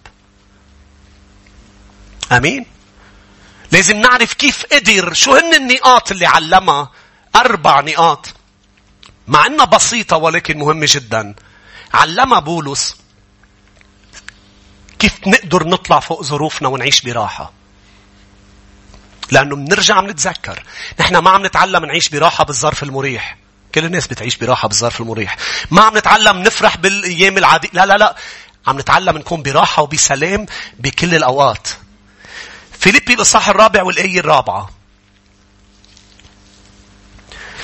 [2.33, 2.67] أمين؟
[3.73, 6.91] لازم نعرف كيف قدر شو هن النقاط اللي علمها
[7.37, 8.35] أربع نقاط
[9.29, 11.35] مع أنها بسيطة ولكن مهمة جدا
[11.95, 12.97] علمها بولس
[14.99, 17.53] كيف نقدر نطلع فوق ظروفنا ونعيش براحة
[19.31, 20.63] لأنه بنرجع بنتذكر.
[21.01, 23.37] نحن ما عم نتعلم نعيش براحة بالظرف المريح.
[23.75, 25.37] كل الناس بتعيش براحة بالظرف المريح.
[25.71, 27.69] ما عم نتعلم نفرح بالأيام العادية.
[27.73, 28.17] لا لا لا.
[28.67, 30.47] عم نتعلم نكون براحة وبسلام
[30.79, 31.69] بكل الأوقات.
[32.79, 34.71] فيليبي الإصحاح الرابع والآية الرابعة.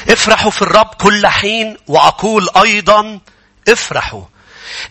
[0.09, 3.21] افرحوا في الرب كل حين وأقول أيضا
[3.69, 4.25] افرحوا.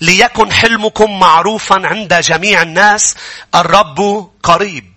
[0.01, 3.15] ليكن حلمكم معروفا عند جميع الناس
[3.55, 4.92] الرب قريب.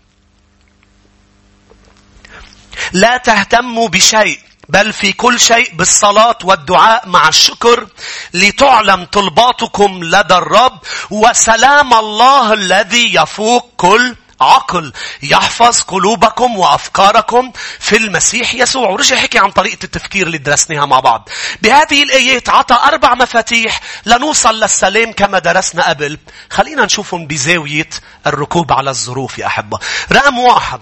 [2.92, 7.86] لا تهتموا بشيء بل في كل شيء بالصلاة والدعاء مع الشكر
[8.34, 10.78] لتعلم طلباتكم لدى الرب
[11.10, 14.92] وسلام الله الذي يفوق كل عقل.
[15.22, 18.90] يحفظ قلوبكم وأفكاركم في المسيح يسوع.
[18.90, 21.28] ورجع حكي عن طريقة التفكير اللي درسناها مع بعض.
[21.62, 26.18] بهذه الآيات عطى أربع مفاتيح لنوصل للسلام كما درسنا قبل.
[26.50, 27.90] خلينا نشوفهم بزاوية
[28.26, 29.78] الركوب على الظروف يا أحبة.
[30.12, 30.80] رقم واحد.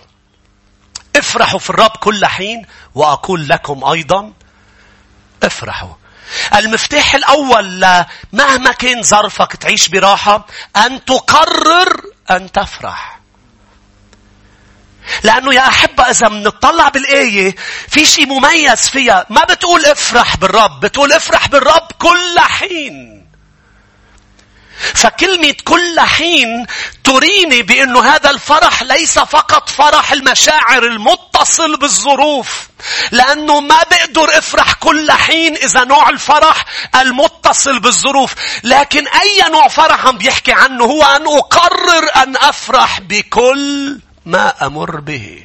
[1.17, 4.33] افرحوا في الرب كل حين وأقول لكم أيضا
[5.43, 5.95] افرحوا.
[6.55, 7.87] المفتاح الأول
[8.33, 10.47] مهما كان ظرفك تعيش براحة
[10.77, 12.01] أن تقرر
[12.31, 13.19] أن تفرح.
[15.23, 17.55] لأنه يا أحبة إذا بنطلع بالآية
[17.89, 23.24] في شيء مميز فيها ما بتقول افرح بالرب بتقول افرح بالرب كل حين
[24.95, 26.67] فكلمة كل حين
[27.05, 32.69] تريني بأنه هذا الفرح ليس فقط فرح المشاعر المتصل بالظروف.
[33.11, 36.65] لأنه ما بقدر أفرح كل حين إذا نوع الفرح
[37.01, 38.35] المتصل بالظروف.
[38.65, 45.01] لكن أي نوع فرح عم بيحكي عنه هو أن أقرر أن أفرح بكل ما أمر
[45.01, 45.45] به.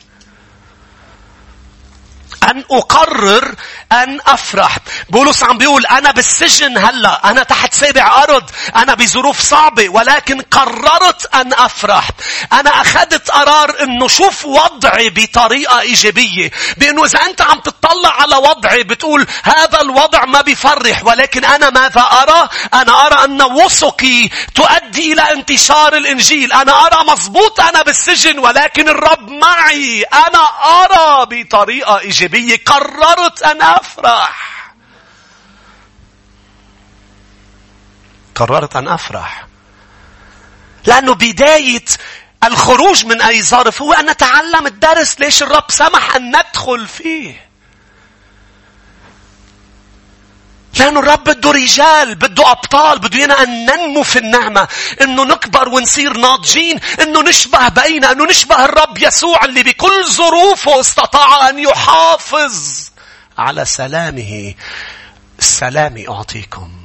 [2.49, 3.55] أن أقرر
[3.91, 4.77] أن أفرح.
[5.09, 7.31] بولس عم بيقول أنا بالسجن هلأ.
[7.31, 8.49] أنا تحت سابع أرض.
[8.75, 9.89] أنا بظروف صعبة.
[9.89, 12.09] ولكن قررت أن أفرح.
[12.53, 16.51] أنا أخذت قرار أنه شوف وضعي بطريقة إيجابية.
[16.77, 21.05] بأنه إذا أنت عم تطلع على وضعي بتقول هذا الوضع ما بيفرح.
[21.05, 26.53] ولكن أنا ماذا أرى؟ أنا أرى أن وثقي تؤدي إلى انتشار الإنجيل.
[26.53, 28.39] أنا أرى مضبوط أنا بالسجن.
[28.39, 30.03] ولكن الرب معي.
[30.03, 30.49] أنا
[30.83, 32.38] أرى بطريقة إيجابية.
[32.39, 34.73] الإيجابية قررت أن أفرح.
[38.35, 39.47] قررت أن أفرح.
[40.85, 41.85] لأنه بداية
[42.43, 47.48] الخروج من أي ظرف هو أن نتعلم الدرس ليش الرب سمح أن ندخل فيه.
[50.79, 54.67] لأنه الرب بده رجال بده أبطال بده ينا أن ننمو في النعمة
[55.01, 61.49] أنه نكبر ونصير ناضجين أنه نشبه بينا أنه نشبه الرب يسوع اللي بكل ظروفه استطاع
[61.49, 62.89] أن يحافظ
[63.37, 64.53] على سلامه.
[65.39, 66.78] السلام أعطيكم.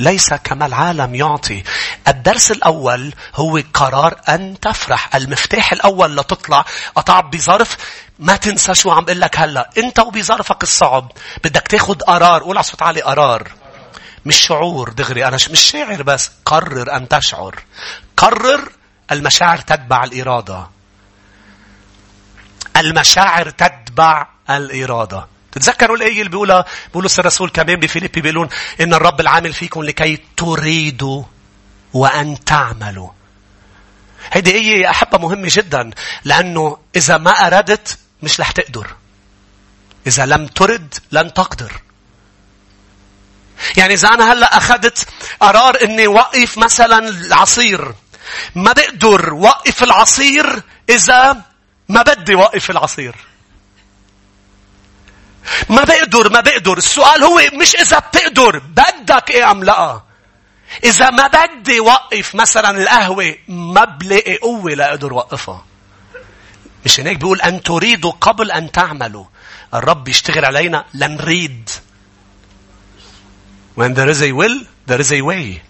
[0.00, 1.62] ليس كما العالم يعطي.
[2.08, 5.16] الدرس الأول هو قرار أن تفرح.
[5.16, 7.76] المفتاح الأول لتطلع قطع بظرف
[8.18, 9.70] ما تنسى شو عم بقول لك هلا.
[9.78, 11.12] أنت وبظرفك الصعب
[11.44, 12.42] بدك تاخد قرار.
[12.42, 13.48] قول على صوت عالي قرار.
[14.26, 15.26] مش شعور دغري.
[15.28, 16.30] أنا مش شاعر بس.
[16.44, 17.62] قرر أن تشعر.
[18.16, 18.72] قرر
[19.12, 20.66] المشاعر تتبع الإرادة.
[22.76, 25.26] المشاعر تتبع الإرادة.
[25.52, 28.48] تتذكروا الآية اللي بيقولها بولس الرسول كمان بفيليبي بيقولون
[28.80, 31.22] إن الرب العامل فيكم لكي تريدوا
[31.92, 33.08] وأن تعملوا.
[34.32, 35.90] هيدي آية يا أحبة مهمة جدا
[36.24, 38.86] لأنه إذا ما أردت مش رح تقدر.
[40.06, 41.72] إذا لم ترد لن تقدر.
[43.76, 45.08] يعني إذا أنا هلأ أخذت
[45.40, 47.94] قرار إني وقف مثلا العصير
[48.54, 51.36] ما بقدر وقف العصير إذا
[51.88, 53.14] ما بدي وقف العصير.
[55.68, 56.78] ما بقدر ما بقدر.
[56.78, 60.00] السؤال هو مش إذا بتقدر بدك إيه أم لا؟
[60.84, 65.64] إذا ما بدي وقف مثلا القهوة ما بلاقي قوة لأقدر وقفها.
[66.84, 69.24] مش هناك بيقول أن تريدوا قبل أن تعملوا.
[69.74, 71.70] الرب يشتغل علينا لنريد.
[73.76, 75.60] When there is a will there is a way.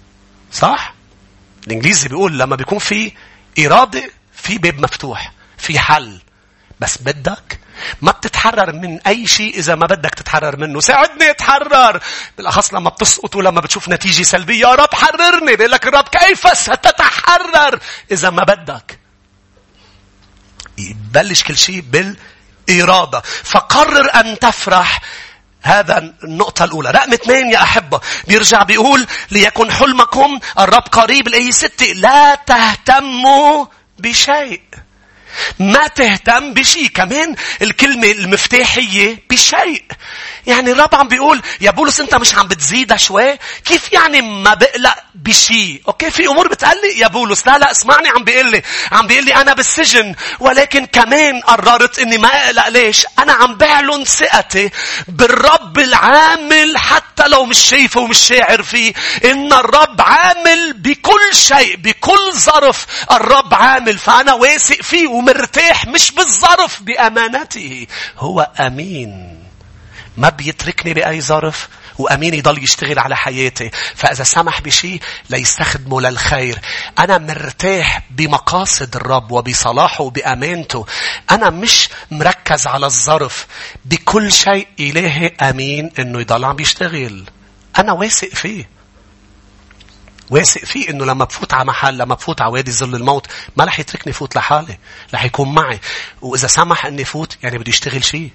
[0.52, 0.94] صح؟
[1.66, 3.12] الإنجليزي بيقول لما بيكون في
[3.58, 6.20] إرادة في باب مفتوح في حل.
[6.80, 7.60] بس بدك
[8.02, 10.80] ما بتتحرر من أي شيء إذا ما بدك تتحرر منه.
[10.80, 12.00] ساعدني أتحرر.
[12.36, 14.60] بالأخص لما بتسقط ولما بتشوف نتيجة سلبية.
[14.60, 15.56] يا رب حررني.
[15.56, 18.98] بيقول لك الرب كيف ستتحرر إذا ما بدك.
[20.78, 23.22] يبلش كل شيء بالإرادة.
[23.44, 25.00] فقرر أن تفرح
[25.62, 26.90] هذا النقطة الأولى.
[26.90, 28.00] رقم اثنين يا أحبة.
[28.28, 31.86] بيرجع بيقول ليكن حلمكم الرب قريب الأي ستة.
[31.86, 33.66] لا تهتموا
[33.98, 34.62] بشيء.
[35.58, 39.84] ما تهتم بشيء كمان الكلمة المفتاحية بشيء.
[40.46, 44.94] يعني الرب عم بيقول يا بولس انت مش عم بتزيدها شوي؟ كيف يعني ما بقلق
[45.14, 47.46] بشيء أوكي في أمور بتقلق يا بولس.
[47.46, 52.18] لا لا اسمعني عم بيقول لي عم بيقول لي أنا بالسجن ولكن كمان قررت إني
[52.18, 52.68] ما أقلق.
[52.68, 54.70] ليش؟ أنا عم بعلن ثقتي
[55.09, 58.92] بالرب العامل حتى لو مش شايفه ومش شاعر فيه
[59.24, 63.98] إن الرب عامل بكل شيء بكل ظرف الرب عامل.
[63.98, 67.87] فأنا واثق فيه ومرتاح مش بالظرف بأمانته.
[68.18, 69.39] هو أمين.
[70.20, 73.70] ما بيتركني بأي ظرف وأمين يضل يشتغل على حياتي.
[73.94, 76.59] فإذا سمح بشيء ليستخدمه للخير.
[76.98, 80.87] أنا مرتاح بمقاصد الرب وبصلاحه وبأمانته.
[81.30, 83.46] أنا مش مركز على الظرف.
[83.85, 87.24] بكل شيء إلهي أمين إنه يضل عم بيشتغل
[87.78, 88.68] أنا واثق فيه.
[90.31, 93.81] واثق فيه إنه لما بفوت على محل لما بفوت على وادي ظل الموت ما رح
[93.81, 94.79] يتركني فوت لحالي.
[95.14, 95.81] رح يكون معي.
[96.23, 98.31] وإذا سمح إني فوت يعني بده يشتغل شيء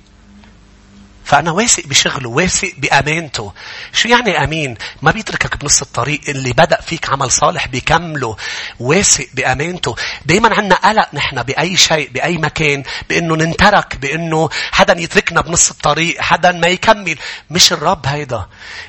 [1.25, 3.53] فأنا واثق بشغله واثق بأمانته.
[3.93, 8.37] شو يعني أمين؟ ما بيتركك بنص الطريق اللي بدأ فيك عمل صالح بيكمله
[8.79, 9.95] واثق بأمانته.
[10.25, 16.21] دايما عنا قلق نحن بأي شيء بأي مكان بأنه ننترك بأنه حدا يتركنا بنص الطريق
[16.21, 17.17] حدا ما يكمل.
[17.49, 18.45] مش الرب هيدا.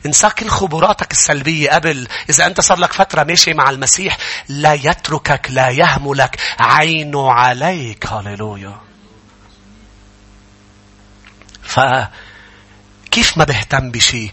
[0.07, 2.09] انسى كل خبراتك السلبية قبل.
[2.31, 4.19] إذا أنت صار لك فترة ماشي مع المسيح
[4.49, 6.37] لا يتركك لا يهملك.
[6.59, 8.07] عينه عليك.
[8.07, 8.87] هاليلويا
[11.63, 11.81] ف
[13.17, 14.33] كيف ما بهتم بشيء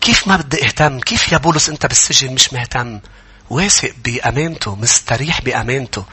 [0.00, 3.00] كيف ما بدي اهتم؟ كيف يا بولس انت بالسجن مش مهتم؟
[3.50, 6.04] واثق بأمانته مستريح بأمانته.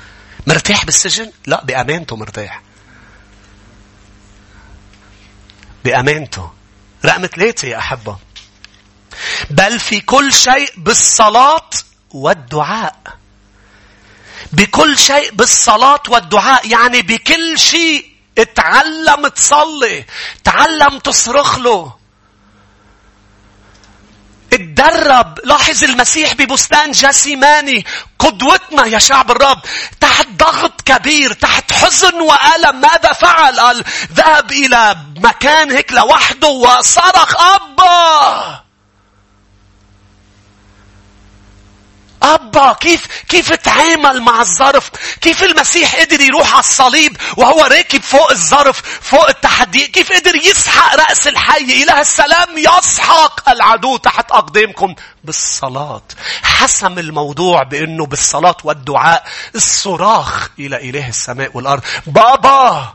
[0.48, 2.62] مرتاح بالسجن؟ لا بأمانته مرتاح.
[5.86, 6.52] بأمانته.
[7.06, 8.18] رقم ثلاثة يا أحبة.
[9.50, 11.70] بل في كل شيء بالصلاة
[12.12, 13.02] والدعاء.
[14.52, 18.09] بكل شيء بالصلاة والدعاء يعني بكل شيء
[18.40, 20.06] اتعلم تصلي
[20.44, 22.00] تعلم تصرخ له.
[24.54, 25.40] اتدرب.
[25.44, 27.86] لاحظ المسيح ببستان جاسيماني
[28.20, 29.62] قدوتنا يا شعب الرب
[30.00, 32.82] تحت ضغط كبير تحت حزن وألم.
[32.82, 33.84] ماذا فعل؟ قال
[34.14, 38.69] ذهب إلى مكان هيك لوحده وصرخ أبا!
[42.24, 44.90] أبا كيف كيف تعامل مع الظرف؟
[45.22, 50.96] كيف المسيح قدر يروح على الصليب وهو راكب فوق الظرف فوق التحدي؟ كيف قدر يسحق
[50.96, 56.02] رأس الحي؟ إله السلام يسحق العدو تحت أقدامكم بالصلاة.
[56.44, 59.24] حسم الموضوع بأنه بالصلاة والدعاء
[59.56, 61.82] الصراخ إلى إله السماء والأرض.
[62.08, 62.94] بابا!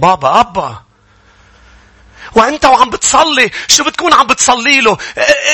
[0.00, 0.82] بابا أبا!
[2.34, 4.98] وأنت وعم بتصلي شو بتكون عم بتصلي له؟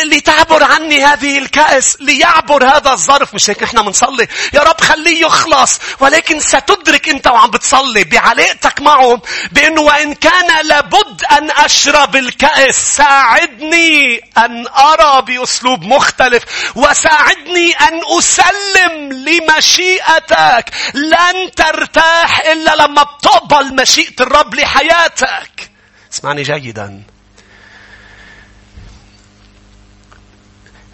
[0.05, 3.35] لتعبر عني هذه الكأس ليعبر هذا الظرف.
[3.35, 9.23] مش هيك نحن بنصلي؟ يا رب خليه يخلص ولكن ستدرك أنت وعم بتصلي بعلاقتك معه
[9.53, 12.97] بأنه وإن كان لابد أن أشرب الكأس.
[12.97, 16.43] ساعدني أن أرى بأسلوب مختلف
[16.75, 20.65] وساعدني أن أسلم لمشيئتك.
[20.95, 25.70] لن ترتاح إلا لما بتقبل مشيئة الرب لحياتك.
[26.13, 27.03] اسمعني جيدا.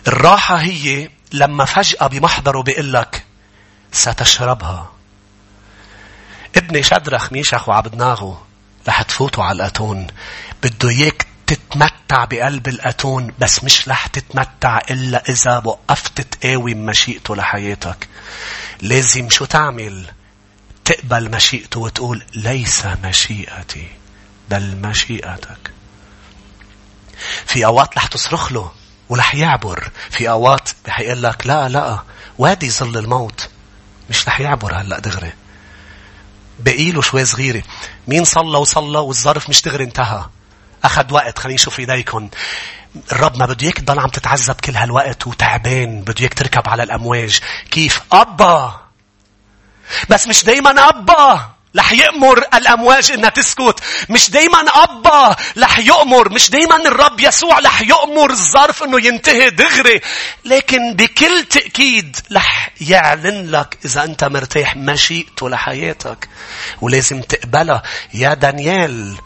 [0.09, 3.25] الراحة هي لما فجأة بمحضره بيقول لك
[3.93, 4.93] ستشربها.
[6.57, 8.37] ابني شدرخ ميشخ وعبدناغو
[8.89, 10.07] رح تفوتوا على الأتون.
[10.63, 18.09] بده إياك تتمتع بقلب الأتون بس مش رح تتمتع إلا إذا وقفت تقاوم مشيئته لحياتك.
[18.81, 20.07] لازم شو تعمل؟
[20.85, 23.96] تقبل مشيئته وتقول ليس مشيئتي.
[24.51, 25.73] بل مشيئتك.
[27.47, 28.73] في أوقات رح تصرخ له
[29.09, 29.91] ورح يعبر.
[30.11, 31.99] في أوقات رح يقول لك لا لا
[32.39, 33.49] وادي ظل الموت.
[34.11, 35.33] مش رح يعبر هلأ دغري.
[36.59, 37.63] بقي له شوي صغيرة.
[38.09, 40.25] مين صلى وصلى والظرف مش دغري انتهى.
[40.85, 42.31] أخذ وقت خلينا نشوف إيديكم
[43.13, 46.01] الرب ما بده اياك تضل عم تتعذب كل هالوقت وتعبان.
[46.01, 47.41] بده اياك تركب على الأمواج.
[47.71, 48.81] كيف؟ أبا!
[50.11, 51.56] بس مش دايما أبا!
[51.77, 53.81] رح يأمر الأمواج إنها تسكت.
[54.09, 56.33] مش دايما أبا رح يأمر.
[56.33, 60.01] مش دايما الرب يسوع رح يأمر الظرف إنه ينتهي دغري.
[60.45, 66.29] لكن بكل تأكيد رح يعلن لك إذا أنت مرتاح مشيئته لحياتك.
[66.81, 67.83] ولازم تقبلها.
[68.15, 69.17] يا دانيال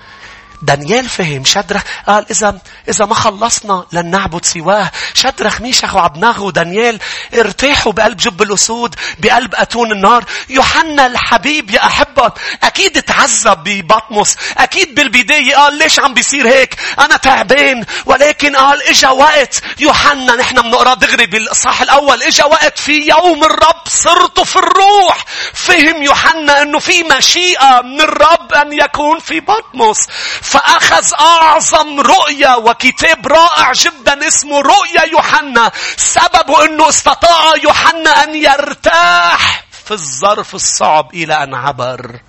[0.63, 2.59] دانيال فهم شدرخ قال إذا
[2.89, 4.91] إذا ما خلصنا لن نعبد سواه.
[5.15, 6.99] شدرخ ميشخ وعبناغ ودانيال
[7.35, 10.25] ارتاحوا بقلب جب الأسود بقلب أتون النار.
[10.49, 12.33] يوحنا الحبيب يا أحبة
[12.63, 19.09] أكيد تعذب ببطمس أكيد بالبداية قال ليش عم بيصير هيك؟ أنا تعبان ولكن قال إجا
[19.09, 19.63] وقت.
[19.79, 25.25] يوحنا نحن بنقرأ دغري بالإصحاح الأول إجا وقت في يوم الرب صرت في الروح.
[25.55, 30.07] فهم يوحنا أنه في مشيئة من الرب أن يكون في بطمس.
[30.51, 35.73] فأخذ أعظم رؤية وكتاب رائع جدا اسمه رؤيا يوحنا.
[35.97, 42.21] سببه أنه استطاع يوحنا أن يرتاح في الظرف الصعب إلى أن عبر.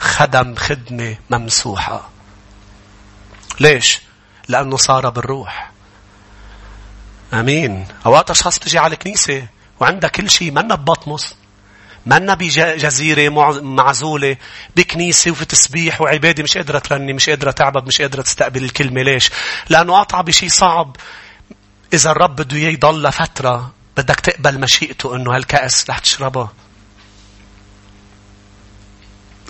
[0.00, 2.10] خدم خدمة ممسوحة.
[3.60, 4.00] ليش؟
[4.48, 5.70] لأنه صار بالروح.
[7.34, 7.88] أمين.
[8.06, 9.46] أوقات أشخاص تجي على الكنيسة
[9.80, 11.34] وعندها كل شيء منا ببطمس
[12.06, 13.28] منا بجزيرة
[13.62, 14.36] معزولة
[14.76, 19.02] بكنيسة وفي تسبيح وعبادة مش قادرة ترني مش قادرة تعبد مش قادرة تستقبل الكلمة.
[19.02, 19.30] ليش؟
[19.68, 20.96] لأنه قطع بشيء صعب.
[21.92, 26.48] إذا الرب بده يضل لفترة بدك تقبل مشيئته إنه هالكأس رح تشربه.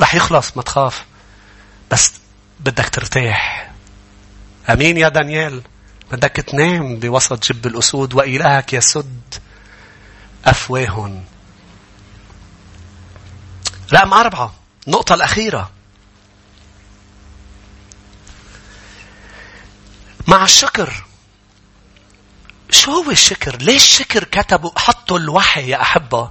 [0.00, 1.04] رح يخلص ما تخاف.
[1.90, 2.12] بس
[2.60, 3.70] بدك ترتاح.
[4.70, 5.62] أمين يا دانيال.
[6.12, 9.34] بدك تنام بوسط جب الأسود وإلهك يسد
[10.44, 11.24] أفواهن
[13.92, 14.54] رقم أربعة.
[14.86, 15.70] النقطة الأخيرة.
[20.26, 20.92] مع الشكر
[22.70, 26.30] شو هو الشكر؟ ليش الشكر كتبوا حطوا الوحي يا أحبة؟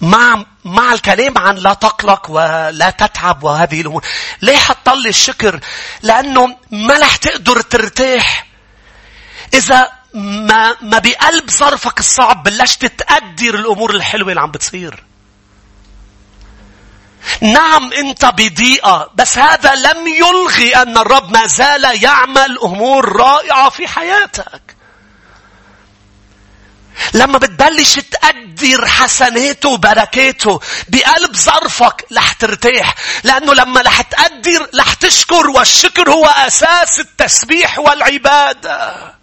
[0.00, 4.04] مع مع الكلام عن لا تقلق ولا تتعب وهذه الأمور.
[4.42, 5.60] ليه حطلي الشكر؟
[6.02, 8.46] لأنه ما رح تقدر ترتاح.
[9.54, 15.05] إذا ما ما بقلب ظرفك الصعب بلشت تقدر الأمور الحلوة اللي عم بتصير.
[17.40, 23.88] نعم انت بضيقة بس هذا لم يلغي أن الرب ما زال يعمل أمور رائعة في
[23.88, 24.76] حياتك.
[27.14, 35.50] لما بتبلش تقدر حسناته وبركاته بقلب ظرفك رح ترتاح لأنه لما رح تقدر رح تشكر
[35.50, 39.15] والشكر هو أساس التسبيح والعبادة.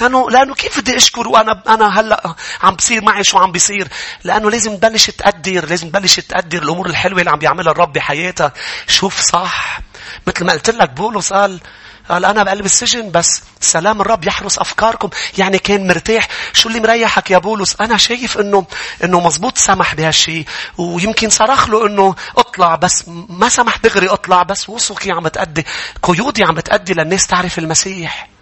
[0.00, 3.88] لأنه, لأنه كيف بدي أشكر وأنا أنا هلأ عم بصير معي شو عم بيصير.
[4.24, 8.52] لأنه لازم تبلش تقدر لازم تبلش تقدر الأمور الحلوة اللي عم بيعملها الرب بحياتك.
[8.88, 9.80] شوف صح.
[10.26, 11.60] مثل ما قلت لك بولس قال
[12.08, 15.10] قال أنا بقلب السجن بس سلام الرب يحرس أفكاركم.
[15.38, 16.28] يعني كان مرتاح.
[16.52, 18.66] شو اللي مريحك يا بولس؟ أنا شايف أنه
[19.04, 20.44] أنه مزبوط سمح بهالشيء
[20.78, 25.66] ويمكن صرخ له أنه اطلع بس ما سمح دغري اطلع بس وثقي عم تأدي
[26.02, 28.33] قيودي عم تأدي للناس تعرف المسيح.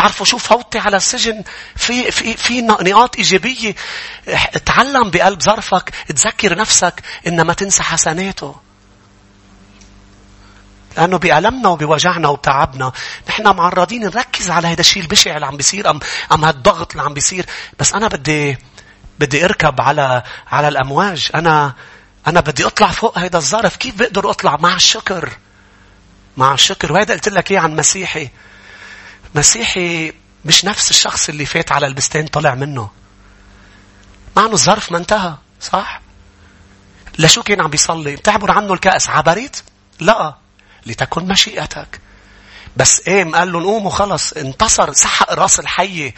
[0.00, 1.44] تعرفوا شو فوتي على السجن؟
[1.76, 3.74] في في في نقاط إيجابية.
[4.64, 8.56] تعلم بقلب ظرفك تذكر نفسك ان ما تنسى حسناته.
[10.96, 12.92] لأنه بألمنا وبوجعنا وبتعبنا.
[13.28, 16.00] نحن معرضين نركز على هذا الشيء البشع اللي عم بيصير أم,
[16.32, 17.46] أم هالضغط اللي عم بيصير.
[17.78, 18.58] بس أنا بدي
[19.18, 21.30] بدي أركب على على الأمواج.
[21.34, 21.74] أنا
[22.26, 23.76] أنا بدي أطلع فوق هذا الظرف.
[23.76, 25.38] كيف بقدر أطلع؟ مع الشكر.
[26.36, 26.92] مع الشكر.
[26.92, 28.30] وهذا قلت لك إيه عن مسيحي.
[29.34, 30.12] مسيحي
[30.44, 32.90] مش نفس الشخص اللي فات على البستان طلع منه.
[34.36, 36.00] مع انه الظرف ما انتهى صح؟
[37.18, 39.56] لشو كان عم بيصلي؟ بتعبر عنه الكأس عبريت؟
[40.00, 40.34] لا
[40.86, 42.00] لتكن مشيئتك.
[42.76, 46.14] بس قام قال لهم قوموا خلص انتصر سحق راس الحية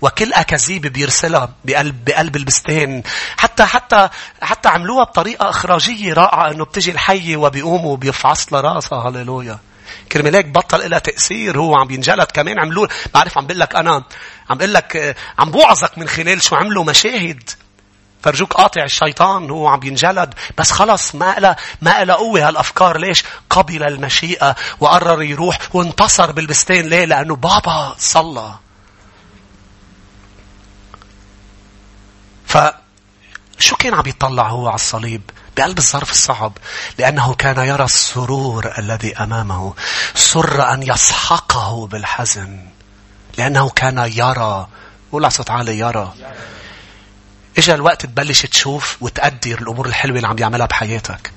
[0.00, 3.02] وكل أكاذيب بيرسلها بقلب بقلب البستان.
[3.38, 4.08] حتى حتى
[4.42, 9.58] حتى عملوها بطريقة إخراجية رائعة إنه بتجي الحية وبيقوموا وبيفعص لها راسها هللويا.
[10.12, 14.04] كرمال هيك بطل لها تأثير هو عم بينجلد كمان عملوه بعرف عم بقول لك أنا
[14.50, 17.50] عم بقول لك عم بوعظك من خلال شو عملوا مشاهد.
[18.22, 22.98] فرجوك قاطع الشيطان هو عم ينجلد بس خلص ما إلى ما إلى قوة هالأفكار.
[22.98, 26.86] ليش؟ قبل المشيئة وقرر يروح وانتصر بالبستان.
[26.86, 28.54] ليه؟ لأنه بابا صلى.
[32.46, 35.22] فشو كان عم يطلع هو على الصليب؟
[35.56, 36.52] بقلب الظرف الصعب
[36.98, 39.74] لأنه كان يرى السرور الذي أمامه
[40.14, 42.60] سر أن يسحقه بالحزن
[43.38, 44.66] لأنه كان يرى
[45.12, 46.14] قول على صوت عالي يرى
[47.58, 51.32] إجا الوقت تبلش تشوف وتقدر الأمور الحلوة اللي عم يعملها بحياتك.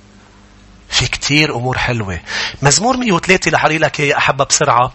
[0.89, 2.20] في كتير أمور حلوة.
[2.61, 4.93] مزمور 103 اللي حري لك يا أحبة بسرعة.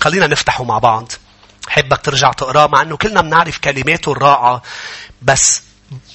[0.00, 1.12] خلينا نفتحه مع بعض.
[1.68, 4.62] حبك ترجع تقراه مع أنه كلنا بنعرف كلماته الرائعة.
[5.22, 5.62] بس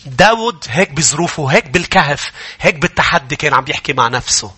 [0.05, 4.53] داود هيك بظروفه هيك بالكهف هيك بالتحدي كان عم يحكي مع نفسه.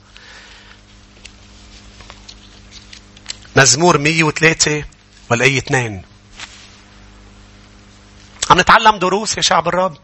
[3.55, 4.83] مزمور 103
[5.31, 6.01] والآية 2
[8.49, 9.97] عم نتعلم دروس يا شعب الرب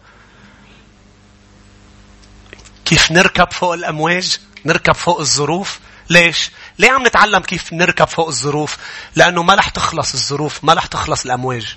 [2.85, 8.77] كيف نركب فوق الأمواج نركب فوق الظروف ليش؟ ليه عم نتعلم كيف نركب فوق الظروف؟
[9.15, 11.75] لأنه ما رح تخلص الظروف ما رح تخلص الأمواج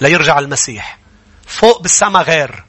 [0.00, 0.98] ليرجع المسيح
[1.46, 2.64] فوق بالسما غير.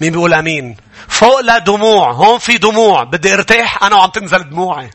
[0.00, 0.76] مين بيقول أمين؟
[1.08, 3.04] فوق لا دموع هون في دموع.
[3.04, 4.90] بدي أرتاح أنا وعم تنزل دموعي.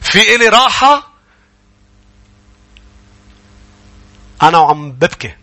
[0.00, 1.08] في إلي راحة
[4.42, 5.34] أنا وعم ببكي.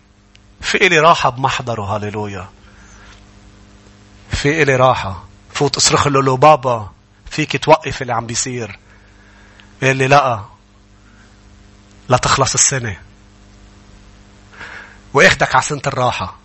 [0.62, 2.50] في إلي راحة بمحضره هاليلويا
[4.32, 5.24] في إلي راحة.
[5.54, 6.92] فوت اصرخ له بابا
[7.32, 8.80] فيك توقف اللي عم بيصير.
[9.84, 10.42] قال لي لا
[12.10, 13.05] لا تخلص السنة.
[15.16, 16.36] واخدك على سنة الراحة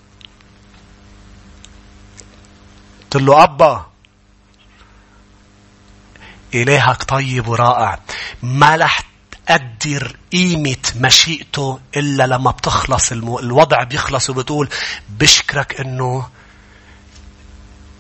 [3.03, 3.87] قلت له أبا
[6.55, 8.01] إلهك طيب ورائع
[8.43, 9.03] ما رح
[9.47, 13.13] تقدر قيمة مشيئته إلا لما بتخلص.
[13.13, 14.69] الوضع بيخلص وبتقول
[15.09, 16.29] بشكرك إنه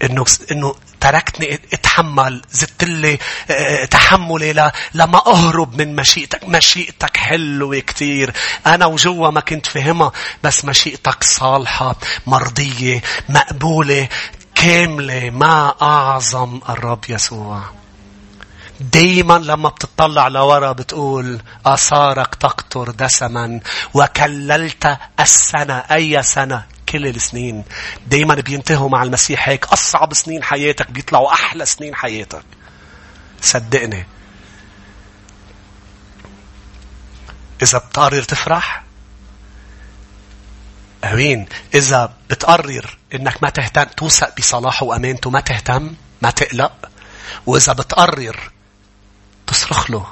[0.02, 2.42] إنه إنه تركتني إتحمل.
[2.52, 3.18] زدت لي
[3.50, 4.70] آه، تحملي ل...
[4.94, 6.48] لما أهرب من مشيئتك.
[6.48, 8.32] مشيئتك حلوة كتير.
[8.66, 11.96] أنا وجوا ما كنت فهمها بس مشيئتك صالحة
[12.26, 14.08] مرضية مقبولة
[14.54, 15.30] كاملة.
[15.30, 17.60] ما أعظم الرب يسوع.
[18.80, 23.60] دايما لما بتطلع لورا بتقول آثارك تقطر دسما
[23.94, 25.78] وكللت السنة.
[25.78, 27.64] أي سنة؟ كل السنين.
[28.06, 29.64] دايما بينتهوا مع المسيح هيك.
[29.64, 32.44] أصعب سنين حياتك بيطلعوا أحلى سنين حياتك.
[33.40, 34.06] صدقني.
[37.62, 38.84] إذا بتقرر تفرح
[41.04, 41.46] أمين.
[41.74, 46.90] إذا بتقرر إنك ما تهتم توثق بصلاحه وأمانته ما تهتم ما تقلق.
[47.46, 48.50] وإذا بتقرر
[49.46, 50.06] تصرخ له.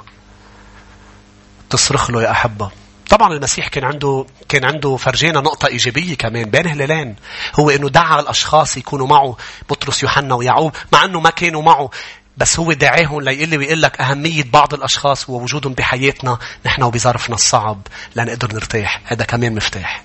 [1.69, 2.71] تصرخ له يا أحبة.
[3.09, 6.49] طبعا المسيح كان عنده كان عنده فرجينا نقطة إيجابية كمان.
[6.49, 7.15] بين هلالين
[7.59, 9.37] هو إنه دعا الأشخاص يكونوا معه.
[9.69, 11.89] بطرس يوحنا ويعقوب مع إنه ما كانوا معه.
[12.37, 16.37] بس هو دعاهم ليقول لي ويقول لك أهمية بعض الأشخاص ووجودهم بحياتنا.
[16.65, 19.01] نحن وبظرفنا الصعب لنقدر نرتاح.
[19.05, 20.03] هذا كمان مفتاح.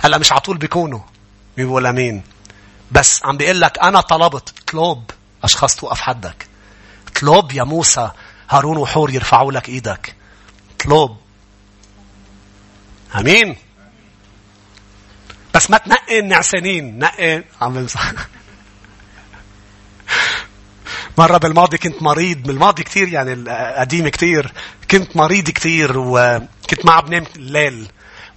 [0.00, 1.00] هلأ مش على طول بيكونوا
[1.56, 2.22] بيقول آمين؟
[2.90, 4.54] بس عم بيقول لك أنا طلبت.
[4.58, 5.02] اطلب.
[5.44, 6.46] أشخاص توقف حدك.
[7.08, 8.10] اطلب يا موسى
[8.50, 10.14] هارون وحور يرفعوا لك إيدك.
[10.76, 11.21] اطلب.
[13.18, 13.56] آمين.
[15.54, 17.86] بس ما تنقي النعسانين نقي عم
[21.18, 24.52] مرة بالماضي كنت مريض من الماضي كتير يعني القديم كتير.
[24.90, 27.88] كنت مريض كتير وكنت ما عم بنام الليل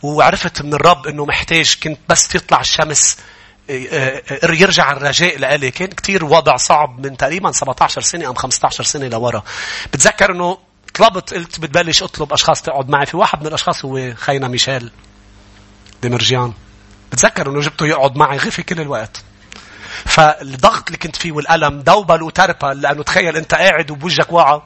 [0.03, 3.17] وعرفت من الرب إنه محتاج كنت بس تطلع الشمس
[4.53, 5.71] يرجع الرجاء لإلي.
[5.71, 9.43] كان كتير وضع صعب من تقريبا 17 سنة أو 15 سنة لورا.
[9.93, 10.57] بتذكر أنه
[10.95, 13.05] طلبت قلت بتبلش أطلب أشخاص تقعد معي.
[13.05, 14.91] في واحد من الأشخاص هو خينا ميشيل
[16.01, 16.53] ديمرجيان
[17.11, 19.23] بتذكر أنه جبته يقعد معي غفي كل الوقت.
[20.05, 24.61] فالضغط اللي كنت فيه والألم دوبل وتربل لأنه تخيل أنت قاعد وبوجهك واعى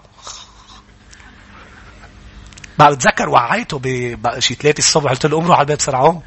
[2.80, 3.80] بعد بتذكر وعيته
[4.16, 6.22] بشي ثلاثة الصبح قلت له قوم روح على الباب بسرعة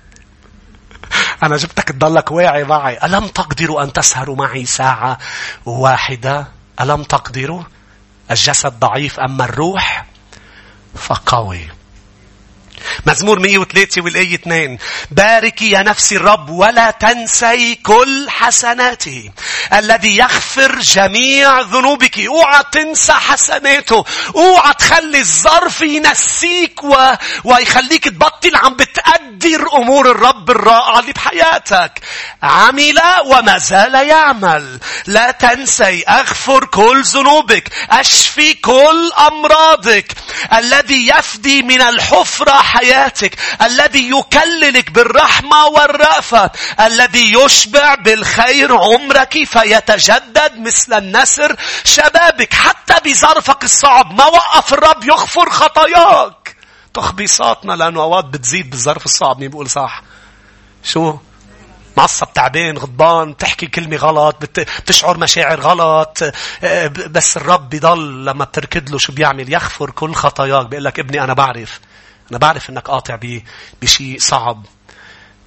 [1.42, 2.98] أنا جبتك تضلك واعي معي.
[3.04, 5.18] ألم تقدروا أن تسهروا معي ساعة
[5.66, 6.48] واحدة؟
[6.80, 7.62] ألم تقدروا؟
[8.32, 10.06] الجسد ضعيف أما الروح
[10.94, 11.68] فقوي.
[13.06, 14.78] مزمور 103 والآية 2
[15.10, 19.30] باركي يا نفسي الرب ولا تنسي كل حسناته
[19.72, 22.18] الذي يغفر جميع ذنوبك.
[22.18, 24.04] اوعى تنسى حسناته.
[24.36, 26.96] اوعى تخلي الظرف ينسيك و...
[27.44, 31.92] ويخليك تبطل عم بتقدر أمور الرب الرائعه اللي بحياتك
[32.42, 34.80] عمل وما زال يعمل.
[35.06, 37.68] لا تنسي أغفر كل ذنوبك.
[37.90, 40.12] أشفي كل أمراضك.
[40.52, 46.50] الذي يفدي من الحفرة حياتك الذي يكللك بالرحمة والرأفة
[46.80, 52.54] الذي يشبع بالخير عمرك فيتجدد مثل النسر شبابك.
[52.54, 56.56] حتى بظرفك الصعب ما وقف الرب يغفر خطاياك.
[56.94, 59.40] تخبيصاتنا لأنه أوقات بتزيد بالظرف الصعب.
[59.40, 60.02] مين بيقول صح؟
[60.84, 61.16] شو؟
[61.96, 66.18] معصب تعبان غضبان بتحكي كلمة غلط بتشعر مشاعر غلط.
[66.64, 70.66] آه، بس الرب بيضل لما بتركض له شو بيعمل؟ يغفر كل خطاياك.
[70.66, 71.80] بيقول لك ابني أنا بعرف
[72.32, 73.18] أنا بعرف إنك قاطع
[73.82, 74.66] بشيء صعب.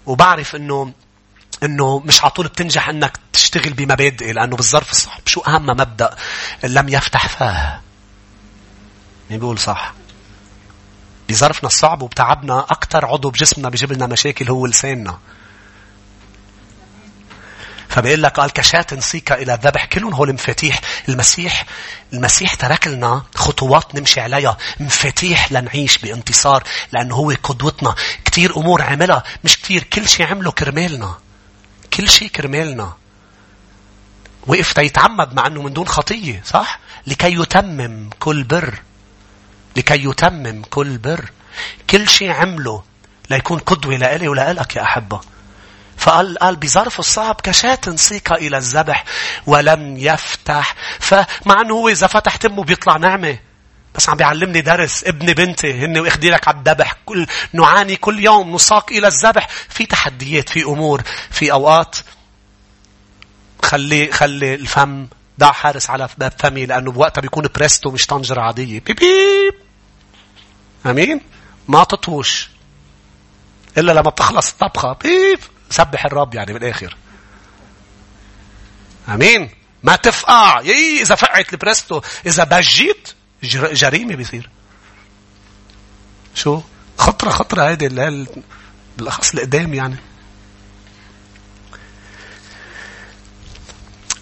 [0.06, 0.94] وبعرف إنه
[1.64, 5.22] إنه مش على طول بتنجح إنك تشتغل بمبادئ لأنه بالظرف الصعب.
[5.26, 6.16] شو أهم مبدأ
[6.64, 7.82] لم يفتح فاه؟
[9.30, 9.94] مين بيقول صح؟
[11.30, 15.20] بظرفنا الصعب وبتعبنا أكثر عضو بجسمنا بيجيب لنا مشاكل هو لساننا.
[17.96, 19.86] فبيقول لك قال كشاة نسيك إلى الذبح.
[19.86, 21.66] كلهم هول مفاتيح المسيح
[22.14, 24.58] المسيح ترك لنا خطوات نمشي عليها.
[24.80, 27.96] مفاتيح لنعيش بانتصار لأنه هو قدوتنا.
[28.26, 29.24] كتير أمور عملها.
[29.44, 29.84] مش كتير.
[29.84, 31.18] كل شيء عمله كرمالنا.
[31.94, 32.94] كل شيء كرمالنا.
[34.48, 38.80] وقف يتعمد مع أنه من دون خطية صح؟ لكي يتمم كل بر.
[39.76, 41.30] لكي يتمم كل بر.
[41.90, 42.84] كل شيء عمله
[43.30, 45.35] ليكون قدوة لإلي ولإلك يا أحبة.
[46.06, 49.04] فقال قال بظرف الصعب كشاة سيق إلى الذبح
[49.48, 50.76] ولم يفتح.
[51.00, 53.38] فمع أنه هو إذا فتح تمه بيطلع نعمة.
[53.96, 56.96] بس عم بيعلمني درس ابن بنتي هن واخدي لك على الذبح.
[57.06, 59.48] كل نعاني كل يوم نساق إلى الذبح.
[59.70, 61.02] في تحديات في أمور
[61.32, 61.96] في أوقات.
[63.64, 65.08] خلي خلي الفم
[65.40, 68.80] ضع حارس على باب فمي لأنه بوقتها بيكون بريستو مش طنجرة عادية.
[68.80, 69.54] بيب بيب.
[70.86, 71.22] أمين؟
[71.68, 72.50] ما تطوش.
[73.78, 74.94] إلا لما بتخلص الطبخة.
[74.94, 75.40] بيب.
[75.76, 76.96] سبح الرب يعني بالآخر
[79.10, 79.50] أمين.
[79.84, 80.62] ما تفقع.
[80.62, 83.14] يي إذا فقعت البريستو إذا بجيت
[83.44, 84.50] جريمة بيصير.
[86.36, 86.62] شو؟
[86.98, 88.28] خطرة خطرة هيدي اللي
[88.98, 89.96] بالأخص القدام يعني.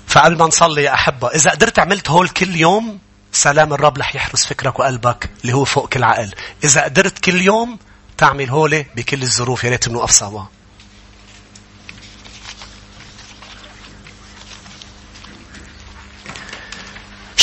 [0.07, 2.99] فقبل ما نصلي يا أحبة إذا قدرت عملت هول كل يوم
[3.31, 6.33] سلام الرب رح يحرس فكرك وقلبك اللي هو فوق كل عقل.
[6.63, 7.79] إذا قدرت كل يوم
[8.17, 10.43] تعمل هولي بكل الظروف يا ريت بنوقف سوا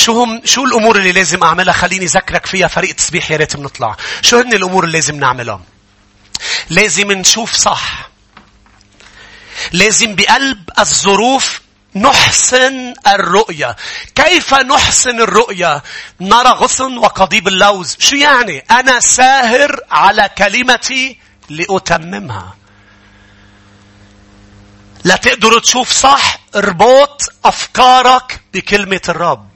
[0.01, 3.95] شو هم شو الأمور اللي لازم أعملها؟ خليني أذكرك فيها فريق تسبيح يا ريت بنطلع.
[4.21, 5.61] شو هن الأمور اللي لازم نعملها
[6.69, 8.09] لازم نشوف صح.
[9.71, 11.61] لازم بقلب الظروف
[11.95, 13.75] نحسن الرؤية.
[14.15, 15.83] كيف نحسن الرؤية؟
[16.21, 17.97] نرى غصن وقضيب اللوز.
[17.99, 21.17] شو يعني؟ أنا ساهر على كلمتي
[21.49, 22.55] لأتممها.
[25.03, 29.50] لا تقدر تشوف صح اربط أفكارك بكلمة الرب.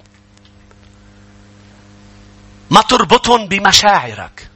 [2.70, 4.49] ما تربطهم بمشاعرك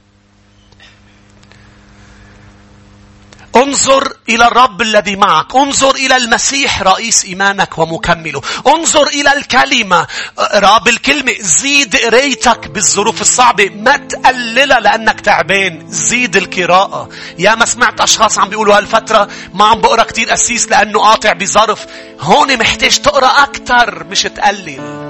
[3.56, 5.56] انظر إلى الرب الذي معك.
[5.56, 8.42] انظر إلى المسيح رئيس إيمانك ومكمله.
[8.68, 10.08] انظر إلى الكلمة.
[10.54, 11.34] رب الكلمة.
[11.40, 13.70] زيد قريتك بالظروف الصعبة.
[13.70, 15.86] ما تقللها لأنك تعبان.
[15.90, 17.10] زيد القراءة.
[17.40, 21.86] يا ما سمعت أشخاص عم بيقولوا هالفترة ما عم بقرأ كتير أسيس لأنه قاطع بظرف.
[22.20, 25.09] هون محتاج تقرأ أكثر مش تقلل.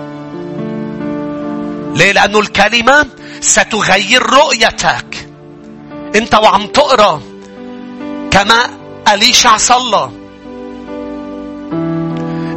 [1.95, 3.07] ليه؟ لأنه الكلمة
[3.41, 5.29] ستغير رؤيتك.
[6.15, 7.21] انت وعم تقرأ
[8.31, 8.69] كما
[9.13, 10.11] أليشع صلى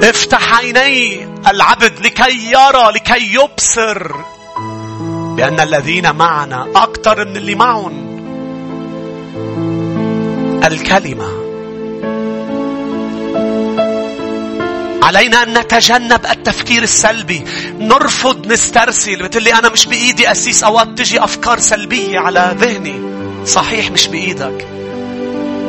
[0.03, 4.13] افتح عيني العبد لكي يرى لكي يبصر
[5.37, 8.13] بأن الذين معنا أكثر من اللي معهم
[10.65, 11.42] الكلمة
[15.17, 17.45] علينا أن نتجنب التفكير السلبي.
[17.79, 23.01] نرفض نسترسل بتقول لي أنا مش بإيدي أسيس أوقات تجي أفكار سلبية على ذهني.
[23.47, 24.69] صحيح مش بإيدك.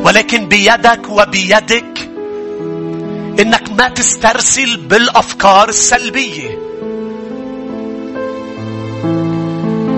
[0.04, 2.10] ولكن بيدك وبيدك
[3.40, 6.58] إنك ما تسترسل بالأفكار السلبية.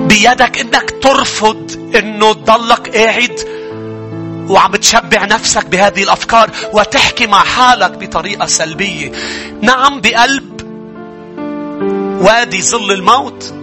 [0.09, 3.41] بيدك إنك ترفض إنه تضلك قاعد
[4.49, 9.13] وعم تشبع نفسك بهذه الأفكار وتحكي مع حالك بطريقة سلبية.
[9.61, 10.57] نعم بقلب
[12.21, 13.55] وادي ظل الموت.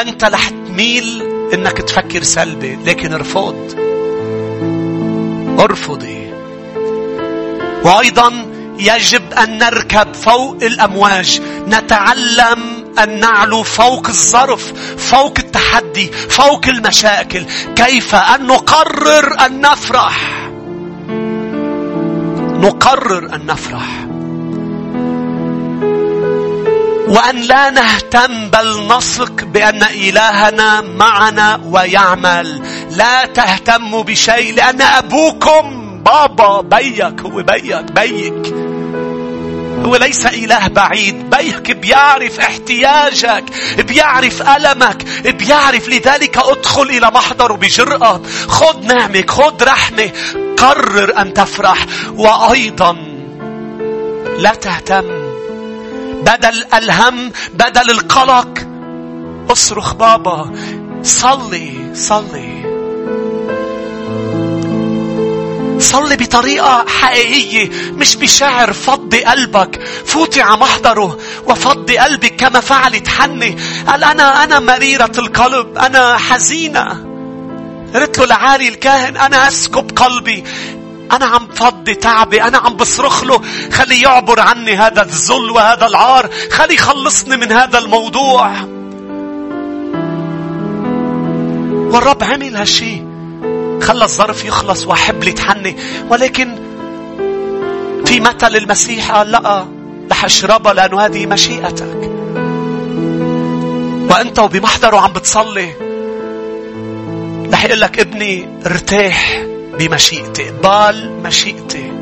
[0.00, 1.22] أنت رح تميل
[1.54, 3.74] إنك تفكر سلبي لكن ارفض.
[5.60, 6.30] ارفضي.
[7.84, 8.32] وأيضا
[8.78, 12.60] يجب أن نركب فوق الأمواج نتعلم
[12.98, 17.44] أن نعلو فوق الظرف فوق التحدي فوق المشاكل.
[17.76, 20.48] كيف؟ أن نقرر أن نفرح.
[22.60, 24.06] نقرر أن نفرح.
[27.08, 32.62] وأن لا نهتم بل نثق بأن إلهنا معنا ويعمل.
[32.90, 38.55] لا تهتموا بشيء لأن أبوكم بابا بيك هو بيك بيك.
[39.86, 41.30] هو ليس إله بعيد.
[41.30, 43.44] بيك بيعرف احتياجك
[43.78, 48.20] بيعرف ألمك بيعرف لذلك أدخل إلى محضره بجرأة.
[48.48, 50.10] خذ نعمك خذ رحمة
[50.56, 51.86] قرر أن تفرح.
[52.16, 52.92] وأيضا
[54.38, 55.04] لا تهتم.
[56.22, 58.58] بدل الهم بدل القلق
[59.50, 60.52] اصرخ بابا
[61.02, 62.65] صلي صلي.
[65.78, 69.80] صلي بطريقة حقيقية مش بشعر فضي قلبك.
[70.06, 73.56] فوتي على محضره وفضي قلبك كما فعلت حني
[73.86, 77.04] قال أنا أنا مريرة القلب أنا حزينة.
[77.94, 80.44] قلت له لعالي الكاهن أنا أسكب قلبي.
[81.12, 83.40] أنا عم فضي تعبي أنا عم بصرخ له
[83.72, 88.50] خلي يعبر عني هذا الذل وهذا العار خلي يخلصني من هذا الموضوع.
[91.92, 93.05] والرب عمل هالشي.
[93.82, 95.76] خلى الظرف يخلص وحبل يتحني
[96.10, 96.56] ولكن
[98.06, 99.66] في مثل المسيح قال لا
[100.10, 102.10] رح اشربها لأنه هذه مشيئتك.
[104.10, 105.72] وأنت وبمحضره عم بتصلي
[107.52, 109.44] رح يقول لك ابني ارتاح
[109.78, 110.48] بمشيئتي.
[110.48, 111.92] اقبال مشيئتي.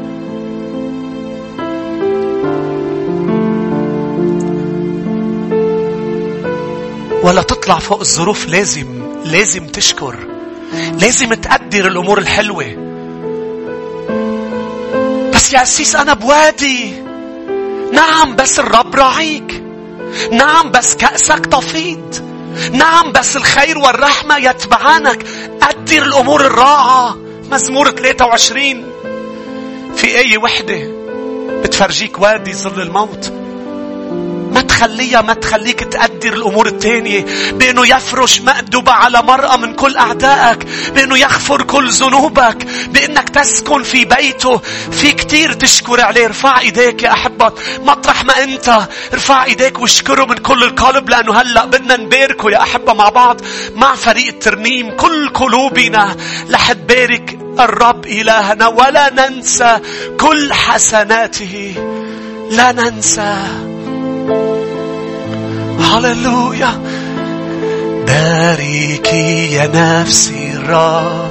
[7.23, 10.34] ولا تطلع فوق الظروف لازم لازم تشكر.
[11.01, 12.65] لازم تقدر الأمور الحلوة.
[15.35, 16.95] بس يا أسيس أنا بوادي.
[17.93, 19.63] نعم بس الرب راعيك.
[20.31, 22.25] نعم بس كأسك تفيض.
[22.73, 25.27] نعم بس الخير والرحمة يتبعانك.
[25.63, 27.17] قدر الأمور الرائعة
[27.51, 28.85] مزمور 23
[29.97, 30.91] في آية وحدة
[31.63, 33.33] بتفرجيك وادي ظل الموت؟
[34.55, 37.25] ما تخليها ما تخليك تقدر الأمور التانية.
[37.53, 40.67] بأنه يفرش مأدبة على مرأة من كل أعدائك.
[40.95, 42.67] بأنه يغفر كل ذنوبك.
[42.89, 44.61] بأنك تسكن في بيته.
[44.91, 46.27] في كتير تشكر عليه.
[46.27, 47.53] ارفع إيديك يا أحبة.
[47.79, 48.89] مطرح ما أنت.
[49.13, 51.11] ارفع إيديك واشكره من كل القلب.
[51.11, 53.41] لأنه هلأ بدنا نباركه يا أحبة مع بعض.
[53.75, 54.97] مع فريق الترنيم.
[54.97, 56.17] كل قلوبنا.
[56.51, 58.67] رح تبارك الرب إلهنا.
[58.67, 59.79] ولا ننسى
[60.21, 61.75] كل حسناته.
[62.51, 63.74] لا ننسى.
[65.81, 66.81] هللويا
[68.07, 71.31] باركي يا نفسي الرب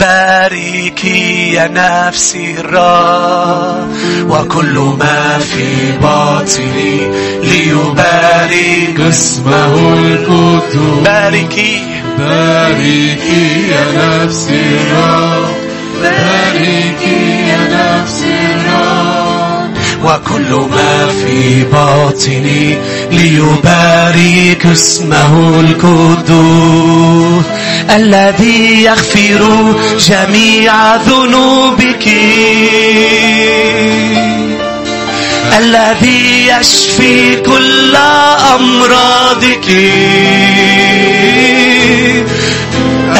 [0.00, 3.88] باركي يا نفسي الرب
[4.28, 7.00] وكل ما في باطني
[7.42, 11.82] ليبارك اسمه القدوس باركي
[12.18, 14.60] باركي يا نفسي
[14.90, 15.48] الرب
[16.02, 18.49] باركي يا نفسي
[20.04, 22.78] وكل ما في باطني
[23.12, 27.44] ليبارك اسمه القدوس
[27.90, 32.08] الذي يغفر جميع ذنوبك.
[35.58, 37.96] الذي يشفي كل
[38.54, 39.68] أمراضك.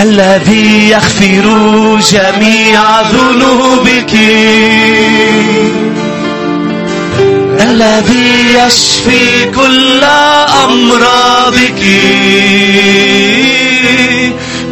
[0.03, 1.47] الذي يغفر
[2.11, 4.15] جميع ذنوبك.
[7.61, 10.05] الذي يشفي كل
[10.65, 11.83] أمراضك.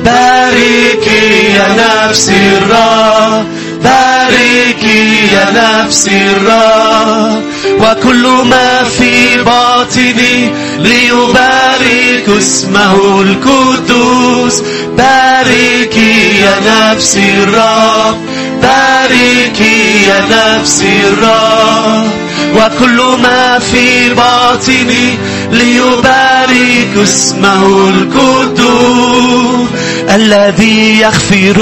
[0.04, 3.46] باركي يا نفسي الرب
[3.84, 7.42] باركي يا نفسي الرب
[7.80, 14.62] وكل ما في باطني ليبارك اسمه القدوس.
[14.96, 18.16] باركي يا نفسي الرب
[18.62, 25.18] باركي يا نفسي الرب وكل ما في باطني
[25.52, 29.68] ليبارك اسمه القدوس
[30.14, 31.58] الذي يغفر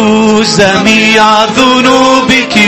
[0.59, 2.59] جميع ذنوبك.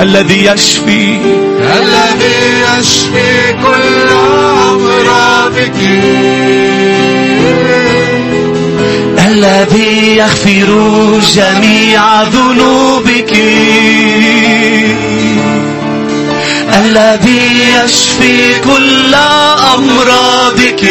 [0.00, 1.18] الذي يشفي.
[1.60, 4.08] الذي يشفي كل
[4.70, 5.78] أمراضك.
[9.26, 10.70] الذي يغفر
[11.34, 13.32] جميع ذنوبك.
[16.76, 17.42] الذي
[17.84, 19.14] يشفي كل
[19.74, 20.82] أمراضك.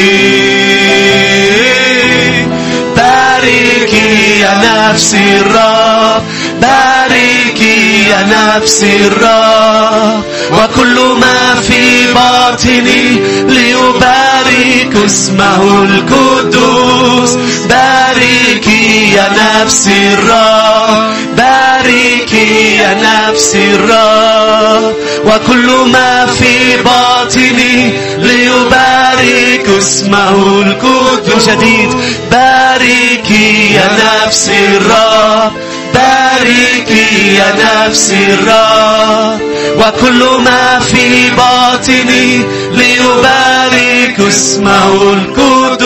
[2.98, 6.24] باركي يا نفسي الرب
[6.62, 10.24] باركي يا نفسي الرب.
[10.52, 17.32] وكل ما في باطني ليبارك اسمه القدوس.
[17.70, 31.50] باركي يا نفسي الرب باركي يا نفسي الرب وكل ما في باطني ليبارك اسمه القدوس
[31.50, 31.90] جديد
[32.32, 33.90] باركي يا
[34.26, 35.52] نفسي الرب
[35.94, 37.56] باركي يا
[37.88, 39.40] نفسي الرب.
[39.78, 45.86] وكل ما في باطني ليبارك اسمه القدوس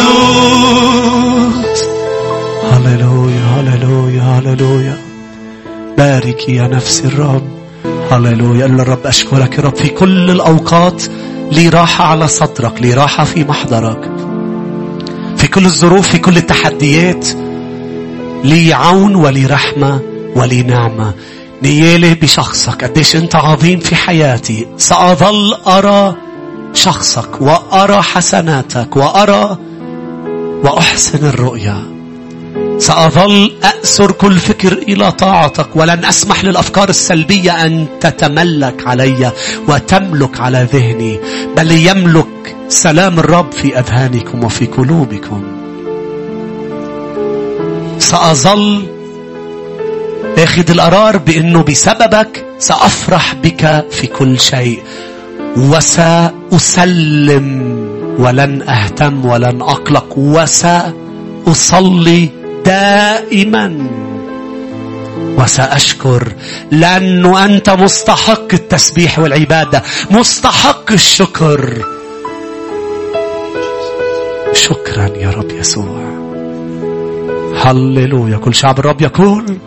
[2.72, 5.09] هللويا هللويا هللويا.
[6.00, 7.48] باركي يا نفسي الرب.
[8.12, 8.66] هللويا.
[8.66, 11.04] قال الرب أشكرك يا رب في كل الأوقات.
[11.52, 14.12] لي راحة على صدرك لي راحة في محضرك.
[15.38, 17.28] في كل الظروف في كل التحديات.
[18.44, 20.02] لي عون ولي رحمة
[20.36, 21.14] ولي نعمة
[21.64, 22.84] نيالي بشخصك.
[22.84, 24.68] قديش أنت عظيم في حياتي.
[24.78, 26.16] سأظل أرى
[26.74, 29.58] شخصك وأرى حسناتك وأرى
[30.64, 31.99] وأحسن الرؤيا.
[32.80, 39.32] سأظل أأسر كل فكر إلى طاعتك ولن أسمح للأفكار السلبية أن تتملك علي
[39.68, 41.20] وتملك على ذهني
[41.58, 45.44] بل يملك سلام الرب في أذهانكم وفي قلوبكم.
[48.00, 48.84] سأظل
[50.38, 54.80] آخذ القرار بأنه بسببك سأفرح بك في كل شيء
[55.58, 57.46] وسأسلم
[58.20, 60.18] ولن أهتم ولن أقلق
[61.48, 62.30] وسأصلي
[62.66, 63.88] دائما.
[65.38, 66.34] وسأشكر
[66.72, 71.86] لأنه أنت مستحق التسبيح والعبادة مستحق الشكر.
[74.54, 76.10] شكرا يا رب يسوع.
[77.64, 78.38] هللويا.
[78.38, 79.58] كل شعب الرب يقول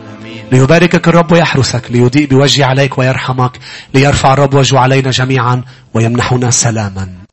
[0.52, 3.58] ليباركك الرب ويحرسك ليضيء بوجهه عليك ويرحمك
[3.94, 5.62] ليرفع الرب وجهه علينا جميعا
[5.94, 7.21] ويمنحنا سلاما.